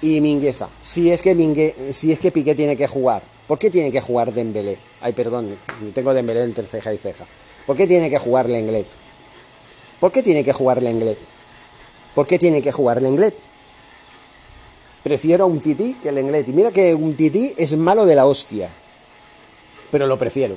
y 0.00 0.22
Mingueza? 0.22 0.70
Si 0.80 1.10
es 1.10 1.20
que, 1.20 1.92
si 1.92 2.12
es 2.12 2.18
que 2.18 2.32
Piqué 2.32 2.54
tiene 2.54 2.78
que 2.78 2.86
jugar. 2.86 3.33
¿Por 3.46 3.58
qué 3.58 3.70
tiene 3.70 3.90
que 3.90 4.00
jugar 4.00 4.32
Dembélé? 4.32 4.78
Ay, 5.00 5.12
perdón, 5.12 5.56
tengo 5.94 6.14
Dembélé 6.14 6.42
entre 6.42 6.66
ceja 6.66 6.92
y 6.94 6.98
ceja. 6.98 7.24
¿Por 7.66 7.76
qué 7.76 7.86
tiene 7.86 8.10
que 8.10 8.18
jugar 8.18 8.48
Lenglet? 8.48 8.86
¿Por 10.00 10.12
qué 10.12 10.22
tiene 10.22 10.44
que 10.44 10.52
jugar 10.52 10.82
Lenglet? 10.82 11.18
¿Por 12.14 12.26
qué 12.26 12.38
tiene 12.38 12.62
que 12.62 12.72
jugar 12.72 13.02
Lenglet? 13.02 13.34
Prefiero 15.04 15.44
a 15.44 15.46
un 15.46 15.60
tití 15.60 15.94
que 16.02 16.08
el 16.08 16.18
inglés. 16.18 16.48
Y 16.48 16.52
mira 16.52 16.72
que 16.72 16.94
un 16.94 17.14
tití 17.14 17.54
es 17.58 17.76
malo 17.76 18.06
de 18.06 18.14
la 18.14 18.24
hostia. 18.24 18.70
Pero 19.90 20.06
lo 20.06 20.18
prefiero. 20.18 20.56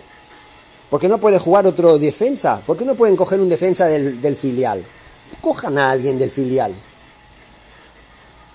¿Por 0.89 1.02
qué 1.02 1.10
no 1.10 1.17
puede 1.17 1.38
jugar 1.38 1.67
otro 1.67 2.00
defensa? 2.00 2.62
¿Por 2.65 2.78
qué 2.78 2.86
no 2.86 2.95
pueden 2.95 3.17
coger 3.17 3.41
un 3.41 3.50
defensa 3.50 3.88
del, 3.88 4.38
filial? 4.38 4.82
Cojan 5.41 5.78
a 5.78 5.91
alguien 5.91 6.17
del 6.17 6.32
filial. 6.32 6.73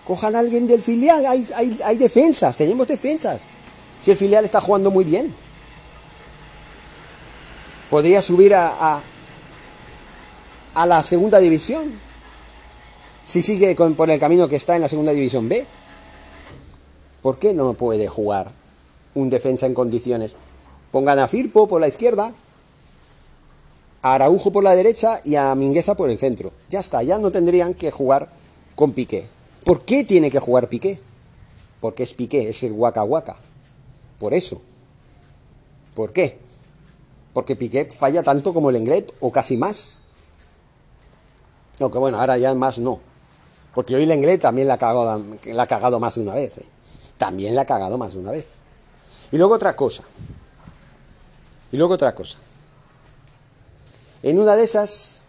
Cojan 0.07 0.35
a 0.35 0.39
alguien 0.39 0.67
del 0.67 0.83
filial. 0.83 1.27
Hay, 1.27 1.97
defensas, 1.99 2.57
tenemos 2.57 2.89
defensas. 2.89 3.43
Si 4.03 4.11
el 4.11 4.17
filial 4.17 4.45
está 4.45 4.61
jugando 4.61 4.91
muy 4.91 5.05
bien. 5.05 5.33
Podría 7.89 8.21
subir 8.21 8.53
a, 8.53 9.01
a, 10.75 10.87
la 10.87 11.03
segunda 11.05 11.39
división. 11.39 11.93
Si 13.25 13.43
sigue 13.43 13.77
con, 13.77 13.95
por 13.95 14.11
el 14.11 14.19
camino 14.19 14.49
que 14.49 14.57
está 14.57 14.75
en 14.75 14.83
la 14.83 14.89
segunda 14.89 15.13
división 15.13 15.49
B. 15.49 15.65
¿Por 17.23 17.39
qué 17.39 17.55
no 17.55 17.75
puede 17.75 18.09
jugar 18.09 18.51
un 19.15 19.31
defensa 19.31 19.67
en 19.67 19.75
condiciones? 19.75 20.35
Pongan 20.91 21.21
a 21.21 21.29
Firpo 21.29 21.69
por 21.69 21.81
la 21.81 21.87
izquierda, 21.87 22.35
a 24.03 24.15
Araujo 24.15 24.51
por 24.51 24.65
la 24.65 24.75
derecha 24.75 25.21
y 25.25 25.37
a 25.37 25.55
Mingueza 25.55 25.95
por 25.95 26.11
el 26.11 26.19
centro. 26.19 26.51
Ya 26.71 26.81
está, 26.81 27.05
ya 27.05 27.19
no 27.19 27.31
tendrían 27.31 27.75
que 27.75 27.93
jugar 27.93 28.29
con 28.75 28.93
Piqué. 28.93 29.29
¿Por 29.65 29.83
qué 29.83 30.03
tiene 30.03 30.29
que 30.29 30.41
jugar 30.41 30.69
Piqué? 30.69 30.99
Porque 31.81 32.03
es 32.03 32.15
Piqué, 32.15 32.49
es 32.49 32.65
el 32.65 32.73
Waka 32.73 33.05
Waka. 33.05 33.37
Por 34.23 34.35
eso. 34.35 34.63
¿Por 35.97 36.13
qué? 36.13 36.39
Porque 37.35 37.57
Piqué 37.57 37.87
falla 37.87 38.23
tanto 38.23 38.55
como 38.55 38.71
el 38.71 38.77
Englet 38.77 39.13
o 39.19 39.33
casi 39.33 39.57
más. 39.57 40.01
Aunque 41.81 41.99
bueno, 41.99 42.21
ahora 42.21 42.39
ya 42.39 42.55
más 42.55 42.79
no. 42.79 43.01
Porque 43.75 43.97
hoy 43.97 44.05
el 44.05 44.13
Englet 44.13 44.41
también 44.41 44.69
la 44.69 44.75
ha 44.75 44.79
cagado, 44.79 45.25
la 45.45 45.63
ha 45.65 45.67
cagado 45.67 45.99
más 45.99 46.15
de 46.15 46.21
una 46.21 46.35
vez. 46.35 46.57
¿eh? 46.57 46.67
también 47.19 47.57
la 47.57 47.63
ha 47.63 47.65
cagado 47.65 47.99
más 47.99 48.13
de 48.13 48.21
una 48.21 48.31
vez. 48.31 48.47
Y 49.33 49.39
luego 49.39 49.55
otra 49.55 49.75
cosa. 49.75 50.05
Y 51.73 51.77
luego 51.77 51.95
otra 51.95 52.15
cosa. 52.15 52.39
En 54.23 54.39
una 54.39 54.55
de 54.55 54.63
esas 54.63 55.25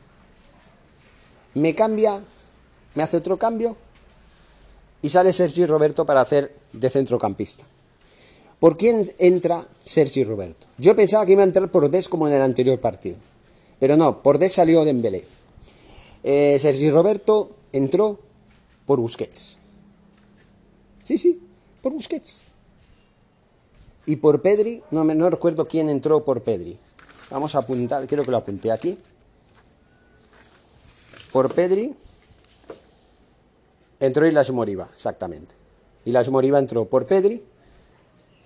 me 1.55 1.73
cambia, 1.73 2.21
me 2.93 3.01
hace 3.01 3.17
otro 3.17 3.39
cambio 3.39 3.75
y 5.01 5.09
sale 5.09 5.33
Sergi 5.33 5.65
Roberto 5.65 6.05
para 6.05 6.21
hacer 6.21 6.55
de 6.73 6.91
centrocampista. 6.91 7.65
¿Por 8.63 8.77
quién 8.77 9.03
entra 9.19 9.67
Sergi 9.83 10.23
Roberto? 10.23 10.67
Yo 10.77 10.95
pensaba 10.95 11.25
que 11.25 11.33
iba 11.33 11.41
a 11.41 11.43
entrar 11.43 11.67
por 11.67 11.89
Des 11.89 12.07
como 12.07 12.29
en 12.29 12.33
el 12.33 12.41
anterior 12.41 12.79
partido. 12.79 13.17
Pero 13.77 13.97
no, 13.97 14.23
por 14.23 14.37
Des 14.37 14.53
salió 14.53 14.85
Dembélé. 14.85 15.25
Eh, 16.23 16.57
Sergi 16.57 16.89
Roberto 16.89 17.51
entró 17.73 18.21
por 18.85 19.01
Busquets. 19.01 19.59
Sí, 21.03 21.17
sí, 21.17 21.41
por 21.81 21.91
Busquets. 21.91 22.43
Y 24.05 24.15
por 24.15 24.41
Pedri, 24.41 24.81
no, 24.91 25.03
no 25.03 25.29
recuerdo 25.29 25.67
quién 25.67 25.89
entró 25.89 26.23
por 26.23 26.41
Pedri. 26.41 26.79
Vamos 27.31 27.55
a 27.55 27.57
apuntar, 27.57 28.07
quiero 28.07 28.23
que 28.23 28.31
lo 28.31 28.37
apunte 28.37 28.71
aquí. 28.71 28.97
Por 31.33 31.53
Pedri 31.53 31.93
entró 33.99 34.25
Ilas 34.25 34.51
Moriba, 34.51 34.87
exactamente. 34.95 35.53
Ilas 36.05 36.29
Moriba 36.29 36.59
entró 36.59 36.85
por 36.85 37.05
Pedri, 37.05 37.43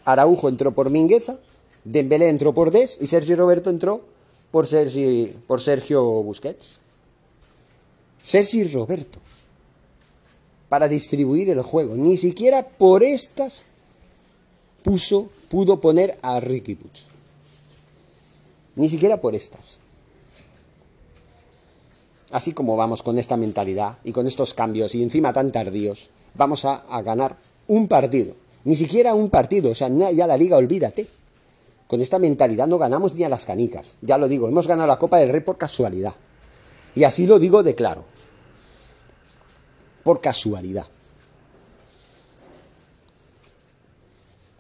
Araujo 0.07 0.47
entró 0.47 0.73
por 0.73 0.89
Mingueza, 0.89 1.37
Dembélé 1.83 2.29
entró 2.29 2.53
por 2.53 2.71
Des 2.71 2.97
y 3.01 3.07
Sergio 3.07 3.35
Roberto 3.35 3.69
entró 3.69 4.01
por, 4.51 4.65
Sergi, 4.65 5.35
por 5.47 5.61
Sergio 5.61 6.03
Busquets. 6.23 6.79
Sergio 8.23 8.67
Roberto 8.73 9.19
para 10.69 10.87
distribuir 10.87 11.49
el 11.49 11.61
juego. 11.61 11.95
Ni 11.95 12.17
siquiera 12.17 12.65
por 12.65 13.03
estas 13.03 13.65
puso, 14.83 15.29
pudo 15.49 15.81
poner 15.81 16.17
a 16.21 16.39
Ricky 16.39 16.75
Puch. 16.75 17.01
Ni 18.75 18.89
siquiera 18.89 19.19
por 19.19 19.35
estas. 19.35 19.79
Así 22.31 22.53
como 22.53 22.77
vamos 22.77 23.03
con 23.03 23.17
esta 23.17 23.35
mentalidad 23.35 23.97
y 24.05 24.13
con 24.13 24.27
estos 24.27 24.53
cambios 24.53 24.95
y 24.95 25.03
encima 25.03 25.33
tan 25.33 25.51
tardíos, 25.51 26.09
vamos 26.35 26.63
a, 26.65 26.83
ganar 27.01 27.35
un 27.67 27.87
partido. 27.87 28.33
Ni 28.63 28.75
siquiera 28.75 29.13
un 29.13 29.29
partido, 29.29 29.71
o 29.71 29.75
sea, 29.75 29.89
ya 29.89 30.27
la 30.27 30.37
liga, 30.37 30.57
olvídate. 30.57 31.07
Con 31.87 32.01
esta 32.01 32.19
mentalidad 32.19 32.67
no 32.67 32.77
ganamos 32.77 33.13
ni 33.15 33.23
a 33.23 33.29
las 33.29 33.45
canicas. 33.45 33.97
Ya 34.01 34.17
lo 34.17 34.27
digo, 34.27 34.47
hemos 34.47 34.67
ganado 34.67 34.87
la 34.87 34.99
Copa 34.99 35.19
del 35.19 35.29
Rey 35.29 35.41
por 35.41 35.57
casualidad. 35.57 36.13
Y 36.95 37.03
así 37.03 37.27
lo 37.27 37.39
digo 37.39 37.63
de 37.63 37.75
claro 37.75 38.03
por 40.07 40.21
casualidad. 40.21 40.87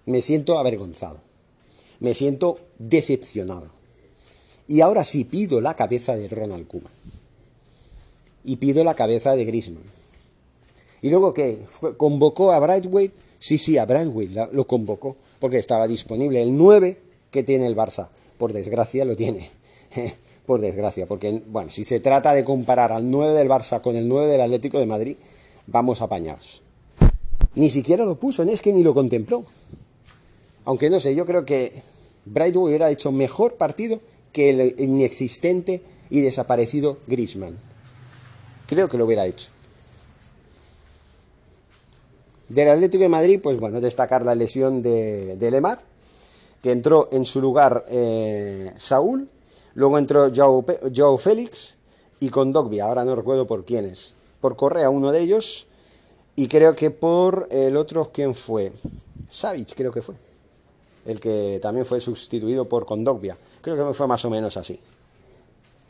Me 0.05 0.21
siento 0.21 0.59
avergonzado. 0.59 1.21
Me 2.01 2.13
siento 2.13 2.59
decepcionado. 2.79 3.69
Y 4.67 4.81
ahora 4.81 5.05
sí 5.05 5.23
pido 5.23 5.61
la 5.61 5.73
cabeza 5.73 6.17
de 6.17 6.27
Ronald 6.27 6.67
Koeman. 6.67 6.91
Y 8.43 8.57
pido 8.57 8.83
la 8.83 8.93
cabeza 8.93 9.37
de 9.37 9.45
Griezmann. 9.45 9.83
¿Y 11.01 11.09
luego 11.09 11.33
qué? 11.33 11.65
¿Convocó 11.95 12.51
a 12.51 12.59
Brightway? 12.59 13.09
Sí, 13.39 13.57
sí, 13.57 13.77
a 13.77 13.85
Brightway 13.85 14.29
lo 14.51 14.67
convocó 14.67 15.15
porque 15.39 15.57
estaba 15.57 15.87
disponible. 15.87 16.41
El 16.41 16.57
9 16.57 16.97
que 17.31 17.43
tiene 17.43 17.67
el 17.67 17.75
Barça, 17.75 18.09
por 18.37 18.53
desgracia, 18.53 19.05
lo 19.05 19.15
tiene. 19.15 19.49
por 20.45 20.61
desgracia, 20.61 21.05
porque, 21.05 21.41
bueno, 21.47 21.69
si 21.69 21.83
se 21.83 21.99
trata 21.99 22.33
de 22.33 22.43
comparar 22.43 22.91
al 22.91 23.09
9 23.09 23.33
del 23.33 23.49
Barça 23.49 23.81
con 23.81 23.95
el 23.95 24.07
9 24.07 24.27
del 24.27 24.41
Atlético 24.41 24.79
de 24.79 24.85
Madrid, 24.85 25.17
vamos 25.67 26.01
apañados. 26.01 26.61
Ni 27.55 27.69
siquiera 27.69 28.05
lo 28.05 28.19
puso, 28.19 28.43
es 28.43 28.61
que 28.61 28.71
ni 28.71 28.83
lo 28.83 28.93
contempló. 28.93 29.43
Aunque 30.65 30.89
no 30.89 30.99
sé, 30.99 31.15
yo 31.15 31.25
creo 31.25 31.45
que 31.45 31.71
Brightwood 32.25 32.69
hubiera 32.69 32.89
hecho 32.89 33.11
mejor 33.11 33.55
partido 33.55 33.99
que 34.31 34.49
el 34.49 34.75
inexistente 34.77 35.81
y 36.09 36.21
desaparecido 36.21 36.99
Grisman. 37.07 37.57
Creo 38.67 38.87
que 38.89 38.97
lo 38.97 39.05
hubiera 39.05 39.25
hecho. 39.25 39.49
Del 42.49 42.69
Atlético 42.69 43.03
de 43.03 43.09
Madrid, 43.09 43.39
pues 43.41 43.59
bueno, 43.59 43.81
destacar 43.81 44.25
la 44.25 44.35
lesión 44.35 44.81
de, 44.81 45.37
Lemar, 45.51 45.79
que 46.61 46.71
entró 46.71 47.09
en 47.11 47.25
su 47.25 47.41
lugar 47.41 47.85
eh, 47.89 48.71
Saúl, 48.77 49.29
luego 49.75 49.97
entró 49.97 50.31
Joe, 50.33 51.17
Félix 51.17 51.75
y 52.19 52.29
con 52.29 52.53
Dogbia, 52.53 52.85
ahora 52.85 53.03
no 53.03 53.15
recuerdo 53.15 53.45
por 53.45 53.65
quiénes 53.65 54.13
por 54.39 54.55
Correa, 54.55 54.89
uno 54.89 55.11
de 55.11 55.21
ellos, 55.21 55.67
y 56.35 56.47
creo 56.47 56.75
que 56.75 56.91
por 56.91 57.47
el 57.51 57.75
otro, 57.77 58.11
¿quién 58.13 58.35
fue? 58.35 58.71
Savic, 59.29 59.73
creo 59.75 59.91
que 59.91 60.01
fue. 60.01 60.15
El 61.05 61.19
que 61.19 61.59
también 61.61 61.85
fue 61.85 61.99
sustituido 61.99 62.65
por 62.65 62.85
Condogbia. 62.85 63.37
Creo 63.61 63.87
que 63.87 63.93
fue 63.93 64.07
más 64.07 64.23
o 64.25 64.29
menos 64.29 64.55
así. 64.57 64.79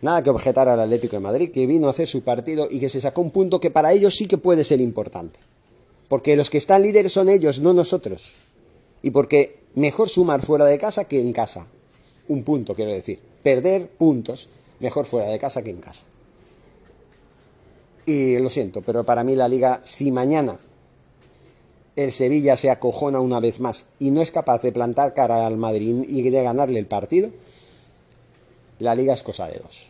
Nada 0.02 0.22
que 0.22 0.30
objetar 0.30 0.70
al 0.70 0.80
Atlético 0.80 1.16
de 1.16 1.22
Madrid, 1.22 1.52
que 1.52 1.66
vino 1.66 1.88
a 1.88 1.92
hacer 1.92 2.08
su 2.08 2.22
partido 2.22 2.68
y 2.70 2.80
que 2.80 2.88
se 2.88 3.02
sacó 3.02 3.22
un 3.22 3.32
punto 3.32 3.60
que 3.60 3.72
para 3.72 3.92
ellos 3.92 4.16
sí 4.16 4.28
que 4.28 4.38
puede 4.38 4.64
ser 4.64 4.80
importante. 4.80 5.40
Porque 6.08 6.36
los 6.36 6.50
que 6.50 6.58
están 6.58 6.84
líderes 6.84 7.14
son 7.14 7.30
ellos, 7.30 7.60
no 7.60 7.74
nosotros. 7.74 8.36
Y 9.02 9.12
porque 9.12 9.60
mejor 9.76 10.10
sumar 10.10 10.42
fuera 10.42 10.66
de 10.66 10.78
casa 10.78 11.06
que 11.06 11.20
en 11.20 11.34
casa. 11.34 11.68
Un 12.28 12.44
punto, 12.44 12.76
quiero 12.76 12.92
decir. 12.92 13.20
Perder 13.44 13.88
puntos, 13.90 14.50
mejor 14.80 15.06
fuera 15.06 15.30
de 15.30 15.40
casa 15.40 15.64
que 15.64 15.70
en 15.70 15.82
casa. 15.82 16.06
Y 18.06 18.38
lo 18.40 18.50
siento, 18.50 18.82
pero 18.82 19.04
para 19.04 19.24
mí 19.24 19.36
la 19.36 19.50
liga, 19.50 19.82
si 19.84 20.12
mañana 20.12 20.58
el 21.98 22.12
Sevilla 22.12 22.56
se 22.56 22.70
acojona 22.70 23.20
una 23.20 23.40
vez 23.40 23.60
más 23.60 23.88
y 24.00 24.12
no 24.12 24.22
es 24.22 24.32
capaz 24.32 24.62
de 24.62 24.72
plantar 24.72 25.14
cara 25.14 25.46
al 25.46 25.58
Madrid 25.58 26.06
y 26.08 26.30
de 26.30 26.44
ganarle 26.44 26.80
el 26.80 26.86
partido, 26.86 27.30
la 28.80 28.96
liga 28.96 29.14
es 29.14 29.24
cosa 29.24 29.48
de 29.48 29.60
dos. 29.60 29.90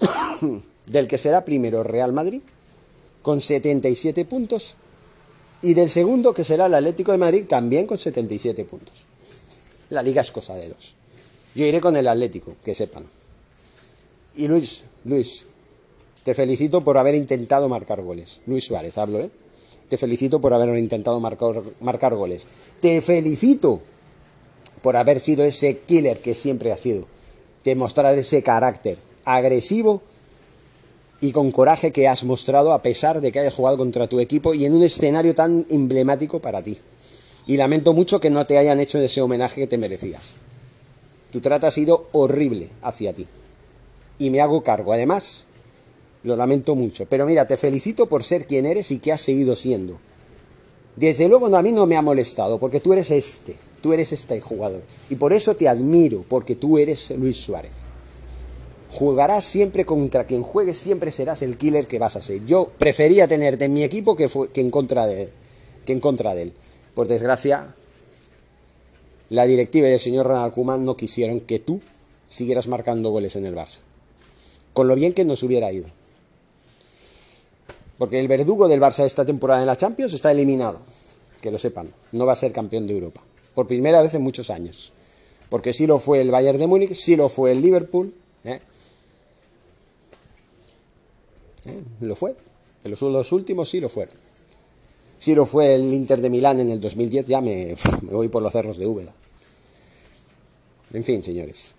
del 0.86 1.08
que 1.08 1.18
será 1.18 1.44
primero 1.44 1.82
Real 1.82 2.12
Madrid, 2.12 2.40
con 3.28 3.42
77 3.42 4.24
puntos, 4.24 4.76
y 5.60 5.74
del 5.74 5.90
segundo, 5.90 6.32
que 6.32 6.44
será 6.44 6.64
el 6.64 6.72
Atlético 6.72 7.12
de 7.12 7.18
Madrid, 7.18 7.44
también 7.46 7.86
con 7.86 7.98
77 7.98 8.64
puntos. 8.64 9.04
La 9.90 10.02
liga 10.02 10.22
es 10.22 10.32
cosa 10.32 10.54
de 10.54 10.70
dos. 10.70 10.94
Yo 11.54 11.66
iré 11.66 11.78
con 11.78 11.94
el 11.98 12.08
Atlético, 12.08 12.56
que 12.64 12.74
sepan. 12.74 13.04
Y 14.34 14.48
Luis, 14.48 14.84
Luis, 15.04 15.44
te 16.24 16.34
felicito 16.34 16.82
por 16.82 16.96
haber 16.96 17.16
intentado 17.16 17.68
marcar 17.68 18.00
goles. 18.00 18.40
Luis 18.46 18.64
Suárez, 18.64 18.96
hablo, 18.96 19.20
¿eh? 19.20 19.30
Te 19.90 19.98
felicito 19.98 20.40
por 20.40 20.54
haber 20.54 20.74
intentado 20.78 21.20
marcar, 21.20 21.60
marcar 21.82 22.14
goles. 22.14 22.48
Te 22.80 23.02
felicito 23.02 23.82
por 24.80 24.96
haber 24.96 25.20
sido 25.20 25.44
ese 25.44 25.80
killer 25.80 26.20
que 26.20 26.32
siempre 26.32 26.72
has 26.72 26.80
sido. 26.80 27.04
Demostrar 27.62 28.16
ese 28.16 28.42
carácter 28.42 28.96
agresivo 29.26 30.00
y 31.20 31.32
con 31.32 31.50
coraje 31.50 31.92
que 31.92 32.06
has 32.08 32.24
mostrado 32.24 32.72
a 32.72 32.82
pesar 32.82 33.20
de 33.20 33.32
que 33.32 33.40
hayas 33.40 33.54
jugado 33.54 33.76
contra 33.76 34.06
tu 34.06 34.20
equipo 34.20 34.54
y 34.54 34.64
en 34.64 34.74
un 34.74 34.82
escenario 34.82 35.34
tan 35.34 35.66
emblemático 35.70 36.40
para 36.40 36.62
ti. 36.62 36.78
Y 37.46 37.56
lamento 37.56 37.92
mucho 37.92 38.20
que 38.20 38.30
no 38.30 38.46
te 38.46 38.58
hayan 38.58 38.78
hecho 38.78 38.98
ese 38.98 39.20
homenaje 39.22 39.62
que 39.62 39.66
te 39.66 39.78
merecías. 39.78 40.36
Tu 41.32 41.40
trato 41.40 41.66
ha 41.66 41.70
sido 41.70 42.08
horrible 42.12 42.68
hacia 42.82 43.12
ti. 43.12 43.26
Y 44.18 44.30
me 44.30 44.40
hago 44.40 44.62
cargo. 44.62 44.92
Además, 44.92 45.46
Lo 46.24 46.36
lamento 46.36 46.74
mucho. 46.74 47.06
Pero 47.06 47.26
mira, 47.26 47.46
te 47.46 47.56
felicito 47.56 48.06
por 48.06 48.24
ser 48.24 48.46
quien 48.46 48.66
eres 48.66 48.90
y 48.90 48.98
que 48.98 49.12
has 49.12 49.20
seguido 49.20 49.54
siendo. 49.56 49.98
Desde 50.96 51.28
luego 51.28 51.54
a 51.56 51.62
mí 51.62 51.70
no 51.72 51.86
me 51.86 51.96
ha 51.96 52.02
molestado, 52.02 52.58
porque 52.58 52.80
tú 52.80 52.92
eres 52.92 53.10
este, 53.12 53.54
tú 53.80 53.92
eres 53.92 54.12
este 54.12 54.40
jugador. 54.40 54.82
Y 55.08 55.14
por 55.14 55.32
eso 55.32 55.54
te 55.54 55.68
admiro, 55.68 56.24
porque 56.28 56.56
tú 56.56 56.76
eres 56.76 57.12
Luis 57.12 57.36
Suárez. 57.36 57.70
Jugarás 58.92 59.44
siempre 59.44 59.84
contra 59.84 60.24
quien 60.24 60.42
juegue, 60.42 60.72
siempre 60.72 61.10
serás 61.10 61.42
el 61.42 61.58
killer 61.58 61.86
que 61.86 61.98
vas 61.98 62.16
a 62.16 62.22
ser. 62.22 62.44
Yo 62.46 62.70
prefería 62.78 63.28
tenerte 63.28 63.66
en 63.66 63.74
mi 63.74 63.84
equipo 63.84 64.16
que, 64.16 64.28
que, 64.52 64.60
en, 64.60 64.70
contra 64.70 65.06
de, 65.06 65.28
que 65.84 65.92
en 65.92 66.00
contra 66.00 66.34
de 66.34 66.42
él. 66.42 66.52
Por 66.94 67.06
desgracia, 67.06 67.74
la 69.30 69.44
directiva 69.44 69.88
y 69.88 69.92
el 69.92 70.00
señor 70.00 70.26
Ronald 70.26 70.54
Koeman 70.54 70.84
no 70.84 70.96
quisieron 70.96 71.40
que 71.40 71.58
tú 71.58 71.80
siguieras 72.28 72.66
marcando 72.66 73.10
goles 73.10 73.36
en 73.36 73.44
el 73.46 73.54
Barça. 73.54 73.78
Con 74.72 74.88
lo 74.88 74.94
bien 74.94 75.12
que 75.12 75.24
nos 75.24 75.42
hubiera 75.42 75.70
ido. 75.70 75.86
Porque 77.98 78.20
el 78.20 78.28
verdugo 78.28 78.68
del 78.68 78.80
Barça 78.80 79.04
esta 79.04 79.26
temporada 79.26 79.60
en 79.60 79.66
la 79.66 79.76
Champions 79.76 80.14
está 80.14 80.30
eliminado. 80.30 80.80
Que 81.42 81.50
lo 81.50 81.58
sepan. 81.58 81.92
No 82.12 82.26
va 82.26 82.32
a 82.32 82.36
ser 82.36 82.52
campeón 82.52 82.86
de 82.86 82.94
Europa. 82.94 83.20
Por 83.54 83.66
primera 83.66 84.00
vez 84.00 84.14
en 84.14 84.22
muchos 84.22 84.50
años. 84.50 84.92
Porque 85.50 85.72
sí 85.72 85.86
lo 85.86 85.98
fue 85.98 86.20
el 86.20 86.30
Bayern 86.30 86.58
de 86.58 86.66
Múnich, 86.66 86.94
sí 86.94 87.16
lo 87.16 87.28
fue 87.28 87.52
el 87.52 87.60
Liverpool. 87.60 88.14
¿eh? 88.44 88.60
¿Eh? 91.66 91.82
Lo 92.00 92.16
fue. 92.16 92.34
En 92.84 92.90
los, 92.90 93.32
últimos 93.32 93.68
sí 93.70 93.80
lo 93.80 93.88
fueron. 93.88 94.14
Sí 95.18 95.34
lo 95.34 95.46
fue 95.46 95.74
el 95.74 95.92
Inter 95.92 96.20
de 96.20 96.30
Milán 96.30 96.60
en 96.60 96.70
el 96.70 96.80
2010. 96.80 97.26
Ya 97.26 97.40
me, 97.40 97.76
voy 98.02 98.28
por 98.28 98.42
los 98.42 98.52
cerros 98.52 98.78
de 98.78 98.86
Úbeda. 98.86 99.12
En 100.92 101.04
fin, 101.04 101.22
señores. 101.22 101.74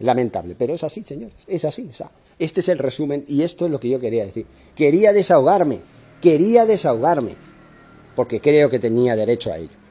Lamentable. 0.00 0.56
Pero 0.58 0.74
es 0.74 0.84
así, 0.84 1.02
señores. 1.02 1.44
Es 1.46 1.64
así. 1.64 1.88
O 1.90 1.94
sea, 1.94 2.10
este 2.38 2.60
es 2.60 2.68
el 2.68 2.78
resumen 2.78 3.24
y 3.28 3.42
esto 3.42 3.66
es 3.66 3.70
lo 3.70 3.78
que 3.78 3.88
yo 3.88 4.00
quería 4.00 4.26
decir. 4.26 4.46
Quería 4.74 5.12
desahogarme, 5.12 5.78
quería 6.20 6.66
desahogarme, 6.66 7.36
porque 8.16 8.40
creo 8.40 8.68
que 8.68 8.78
tenía 8.78 9.14
derecho 9.14 9.52
a 9.52 9.58
ello. 9.58 9.82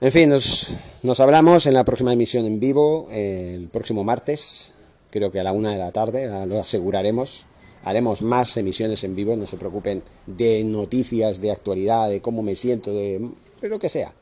En 0.00 0.12
fin, 0.12 0.30
nos, 0.30 1.20
hablamos 1.20 1.66
en 1.66 1.74
la 1.74 1.84
próxima 1.84 2.12
emisión 2.12 2.46
en 2.46 2.58
vivo, 2.58 3.08
el 3.12 3.68
próximo 3.68 4.02
martes, 4.02 4.72
creo 5.10 5.30
que 5.30 5.40
a 5.40 5.44
la 5.44 5.52
una 5.52 5.72
de 5.72 5.78
la 5.78 5.92
tarde, 5.92 6.28
lo 6.46 6.60
aseguraremos. 6.60 7.46
Haremos 7.82 8.22
más 8.22 8.56
emisiones 8.56 9.04
en 9.04 9.14
vivo, 9.14 9.36
no 9.36 9.46
se 9.46 9.56
preocupen 9.56 10.02
de 10.26 10.62
noticias, 10.64 11.40
de 11.40 11.50
actualidad, 11.50 12.10
de 12.10 12.20
cómo 12.20 12.42
me 12.42 12.54
siento, 12.54 12.92
de, 12.92 13.28
lo 13.62 13.78
que 13.78 13.88
sea. 13.88 14.12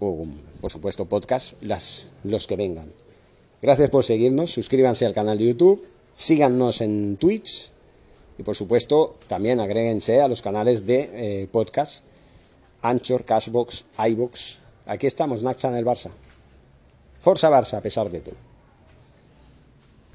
O, 0.00 0.24
por 0.60 0.70
supuesto, 0.70 1.06
podcast, 1.06 1.54
los 1.62 2.46
que 2.46 2.56
vengan. 2.56 2.92
Gracias 3.62 3.90
por 3.90 4.04
seguirnos, 4.04 4.52
suscríbanse 4.52 5.06
al 5.06 5.14
canal 5.14 5.38
de 5.38 5.46
YouTube, 5.46 5.84
síganos 6.14 6.80
en 6.80 7.16
Twitch 7.16 7.70
y 8.38 8.44
por 8.44 8.54
supuesto 8.54 9.16
también 9.26 9.58
agréguense 9.58 10.20
a 10.20 10.28
los 10.28 10.42
canales 10.42 10.86
de 10.86 11.42
eh, 11.42 11.48
podcast 11.50 12.04
Anchor, 12.82 13.24
Cashbox, 13.24 13.84
iBox. 14.10 14.60
Aquí 14.86 15.06
estamos, 15.06 15.42
Nacha 15.42 15.68
en 15.68 15.74
el 15.74 15.84
Barça. 15.84 16.10
Forza 17.20 17.50
Barça 17.50 17.78
a 17.78 17.80
pesar 17.80 18.10
de 18.10 18.20
todo. 18.20 18.47